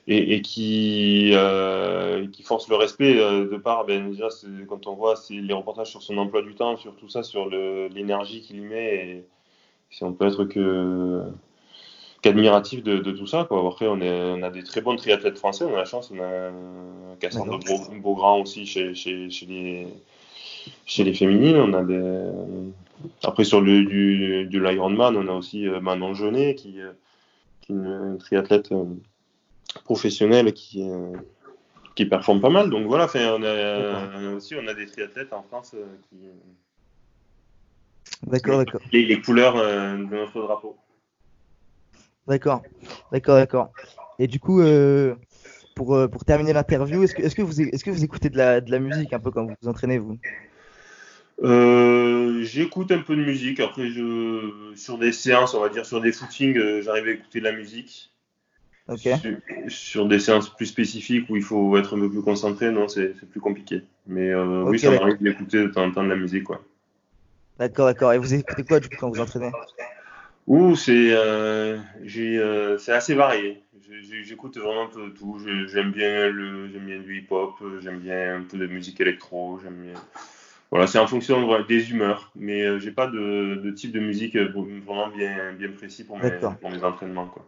Et, 0.09 0.35
et 0.35 0.40
qui, 0.40 1.33
euh, 1.35 2.27
force 2.44 2.68
le 2.68 2.77
respect 2.77 3.18
euh, 3.18 3.51
de 3.51 3.57
part, 3.57 3.87
ben, 3.87 4.11
déjà, 4.11 4.29
quand 4.68 4.87
on 4.87 4.94
voit 4.94 5.14
les 5.31 5.53
reportages 5.53 5.90
sur 5.90 6.01
son 6.01 6.16
emploi 6.18 6.42
du 6.42 6.55
temps, 6.55 6.77
sur 6.77 6.94
tout 6.94 7.09
ça, 7.09 7.25
sur 7.25 7.49
l'énergie 7.49 8.40
qu'il 8.40 8.59
y 8.59 8.61
met, 8.61 8.94
et 8.94 9.25
si 9.90 10.05
on 10.05 10.12
peut 10.12 10.27
être 10.27 10.44
que 10.44 11.25
qu'admiratif 12.27 12.83
de, 12.83 12.99
de 12.99 13.12
tout 13.12 13.27
ça. 13.27 13.45
Quoi. 13.45 13.67
Après, 13.67 13.87
on, 13.87 14.01
est, 14.01 14.11
on 14.11 14.43
a 14.43 14.51
des 14.51 14.65
très 14.65 14.81
bons 14.81 14.97
triathlètes 14.97 15.39
français, 15.39 15.65
on 15.65 15.75
a 15.75 15.79
la 15.79 15.85
chance, 15.85 16.11
on 16.11 16.21
a 16.21 16.51
Cassandre 17.21 17.59
Beau- 17.59 17.95
Beaugrand 18.01 18.41
aussi 18.41 18.67
chez, 18.67 18.95
chez, 18.95 19.31
chez 19.31 19.47
les 19.47 19.87
chez 20.85 21.05
les 21.05 21.15
féminines, 21.15 21.57
on 21.57 21.73
a 21.75 21.85
des. 21.85 22.31
Après, 23.23 23.45
sur 23.45 23.61
le, 23.61 23.85
du, 23.85 24.47
du 24.47 24.61
l'Ironman, 24.61 25.17
on 25.17 25.29
a 25.29 25.33
aussi 25.33 25.69
euh, 25.69 25.81
Manon 25.81 26.15
Jeunet, 26.15 26.55
qui, 26.57 26.81
euh, 26.81 26.93
qui 27.61 27.73
est 27.73 27.77
une, 27.77 28.19
triathlète 28.19 28.73
euh, 28.73 28.85
professionnelle 29.85 30.53
qui, 30.53 30.83
qui 31.95 32.07
performe 32.07 32.41
pas 32.41 32.51
mal. 32.51 32.71
Donc 32.71 32.87
voilà, 32.87 33.07
on, 33.15 33.43
a, 33.45 34.35
aussi, 34.35 34.55
on 34.57 34.67
a 34.67 34.75
des 34.75 34.87
triathlètes 34.87 35.33
en 35.33 35.43
France 35.43 35.77
qui. 36.09 36.17
D'accord, 38.27 38.59
d'accord. 38.59 38.81
Les, 38.93 39.05
les 39.05 39.21
couleurs 39.21 39.55
de 39.55 40.17
notre 40.17 40.41
drapeau. 40.41 40.77
D'accord, 42.27 42.62
d'accord, 43.12 43.37
d'accord. 43.37 43.71
Et 44.19 44.27
du 44.27 44.41
coup, 44.41 44.61
euh, 44.61 45.15
pour, 45.75 45.95
euh, 45.95 46.09
pour 46.09 46.25
terminer 46.25 46.53
l'interview, 46.53 47.03
est-ce 47.03 47.15
que, 47.15 47.23
est-ce 47.23 47.35
que, 47.37 47.43
vous, 47.43 47.61
est-ce 47.61 47.85
que 47.85 47.91
vous 47.91 48.05
écoutez 48.05 48.31
de 48.31 48.37
la, 48.37 48.61
de 48.61 48.71
la 48.71 48.79
musique 48.79 49.12
un 49.12 49.21
peu 49.21 49.31
quand 49.31 49.45
vous 49.45 49.55
vous 49.61 49.69
entraînez, 49.69 49.99
vous? 49.99 50.19
Euh, 51.43 52.43
J'écoute 52.43 52.91
un 52.93 53.01
peu 53.01 53.15
de 53.17 53.25
musique. 53.25 53.61
Après, 53.61 53.89
je, 53.89 54.73
sur 54.75 54.99
des 54.99 55.12
séances, 55.12 55.55
on 55.55 55.61
va 55.61 55.69
dire 55.69 55.85
sur 55.87 56.01
des 56.01 56.12
footings, 56.12 56.81
j'arrive 56.81 57.07
à 57.09 57.11
écouter 57.11 57.41
de 57.41 57.45
la 57.45 57.53
musique. 57.53 58.12
Ok, 58.89 59.09
Sur, 59.09 59.37
sur 59.69 60.07
des 60.09 60.21
séances 60.21 60.49
plus 60.55 60.67
spécifiques 60.67 61.29
où 61.29 61.37
il 61.37 61.43
faut 61.43 61.77
être 61.77 61.97
un 61.97 62.01
peu 62.01 62.11
plus 62.11 62.23
concentré, 62.23 62.71
non, 62.71 62.89
c'est 62.89 63.15
plus 63.31 63.41
compliqué. 63.41 63.83
Mais 64.07 64.31
euh, 64.31 64.62
oui, 64.62 64.79
ça 64.79 64.93
m'arrive 64.93 65.21
d'écouter 65.21 65.59
de 65.59 65.69
temps 65.69 65.85
en 65.85 65.91
temps 65.93 66.05
de 66.05 66.09
la 66.09 66.17
musique, 66.17 66.45
quoi. 66.45 66.62
d'accord, 67.59 67.87
d'accord. 67.87 68.12
Et 68.12 68.19
vous 68.19 68.35
écoutez 68.35 68.65
quoi 68.65 68.81
du 68.81 68.89
coup 68.89 68.97
quand 68.97 69.11
vous 69.11 69.21
entraînez? 69.21 69.51
Ouh, 70.47 70.77
c'est 70.77 71.11
euh, 71.13 71.79
j'ai, 72.05 72.39
euh, 72.39 72.79
c'est 72.79 72.93
assez 72.93 73.15
varié. 73.15 73.63
J'écoute 74.23 74.57
vraiment 74.59 74.85
un 74.85 74.87
peu 74.89 75.09
de 75.09 75.11
tout. 75.11 75.41
J'aime 75.67 75.91
bien 75.91 76.29
le, 76.29 76.69
j'aime 76.69 76.87
bien 76.87 76.99
du 77.01 77.19
hip-hop, 77.19 77.55
j'aime 77.83 77.99
bien 77.99 78.37
un 78.37 78.43
peu 78.43 78.57
de 78.57 78.67
musique 78.67 79.01
électro, 79.01 79.59
j'aime 79.63 79.83
bien. 79.83 79.95
Voilà, 80.71 80.87
c'est 80.87 80.99
en 80.99 81.07
fonction 81.07 81.63
des 81.63 81.91
humeurs, 81.91 82.33
mais 82.37 82.63
euh, 82.63 82.79
j'ai 82.79 82.93
pas 82.93 83.07
de, 83.07 83.61
de 83.63 83.71
type 83.71 83.93
de 83.93 84.01
musique 84.01 84.37
euh, 84.37 84.53
vraiment 84.85 85.09
bien, 85.09 85.53
bien 85.53 85.71
précis 85.71 86.05
pour 86.05 86.19
mes, 86.19 86.31
D'accord. 86.31 86.55
pour 86.61 86.71
mes 86.71 86.83
entraînements, 86.83 87.27
quoi. 87.27 87.45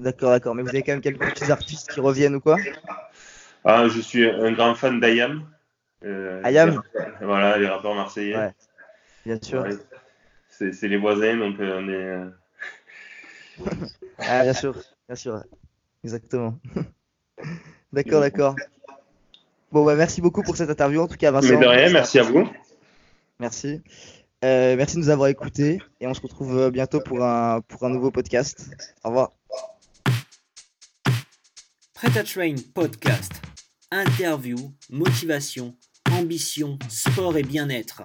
D'accord, 0.00 0.30
d'accord. 0.30 0.54
Mais 0.54 0.62
vous 0.62 0.68
avez 0.68 0.82
quand 0.82 0.92
même 0.92 1.00
quelques 1.00 1.20
petits 1.20 1.50
artistes 1.50 1.90
qui 1.90 2.00
reviennent 2.00 2.34
ou 2.36 2.40
quoi? 2.40 2.58
Ah, 3.64 3.88
je 3.88 4.00
suis 4.00 4.28
un 4.28 4.52
grand 4.52 4.74
fan 4.74 5.00
d'Ayam. 5.00 5.44
Euh, 6.04 6.42
Ayam? 6.44 6.82
Voilà, 7.20 7.58
les 7.58 7.68
rappeurs 7.68 7.94
marseillais. 7.94 8.36
Ouais. 8.36 8.52
Bien 9.24 9.38
sûr. 9.42 9.62
Ouais. 9.62 9.76
C'est 10.62 10.72
c'est 10.72 10.88
les 10.88 10.96
voisins, 10.96 11.36
donc 11.36 11.58
euh, 11.58 11.80
on 11.80 11.88
est. 11.88 13.66
euh, 13.66 13.86
Ah, 14.18 14.42
bien 14.44 14.52
sûr, 14.52 14.76
bien 15.08 15.16
sûr. 15.16 15.42
Exactement. 16.04 16.58
D'accord, 17.92 18.20
d'accord. 18.20 18.54
Bon, 19.72 19.84
bah, 19.84 19.94
merci 19.96 20.20
beaucoup 20.20 20.42
pour 20.42 20.56
cette 20.56 20.70
interview, 20.70 21.00
en 21.00 21.08
tout 21.08 21.16
cas, 21.16 21.30
Vincent. 21.30 21.48
Mais 21.58 21.58
de 21.58 21.66
rien, 21.66 21.90
merci 21.90 22.18
à 22.18 22.22
vous. 22.22 22.48
Merci. 23.38 23.82
Euh, 24.44 24.76
merci 24.76 24.94
de 24.96 25.00
nous 25.00 25.08
avoir 25.10 25.28
écoutés 25.28 25.78
et 26.00 26.06
on 26.06 26.14
se 26.14 26.20
retrouve 26.20 26.70
bientôt 26.70 27.00
pour 27.00 27.22
un, 27.24 27.60
pour 27.62 27.82
un 27.84 27.90
nouveau 27.90 28.10
podcast. 28.10 28.70
Au 29.04 29.08
revoir. 29.08 29.32
Prêt 31.94 32.16
à 32.18 32.24
Train 32.24 32.54
Podcast. 32.74 33.32
Interview, 33.90 34.56
motivation, 34.90 35.76
ambition, 36.12 36.78
sport 36.88 37.36
et 37.36 37.42
bien-être. 37.42 38.02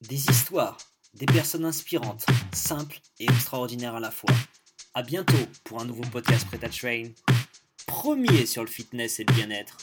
Des 0.00 0.28
histoires, 0.28 0.76
des 1.14 1.26
personnes 1.26 1.64
inspirantes, 1.64 2.26
simples 2.52 3.00
et 3.20 3.24
extraordinaires 3.24 3.94
à 3.94 4.00
la 4.00 4.10
fois. 4.10 4.34
À 4.94 5.02
bientôt 5.02 5.46
pour 5.64 5.80
un 5.80 5.84
nouveau 5.84 6.02
podcast 6.02 6.46
Prêt 6.46 6.64
à 6.64 6.68
Train. 6.68 7.10
Premier 7.86 8.46
sur 8.46 8.62
le 8.62 8.68
fitness 8.68 9.20
et 9.20 9.24
le 9.24 9.34
bien-être. 9.34 9.78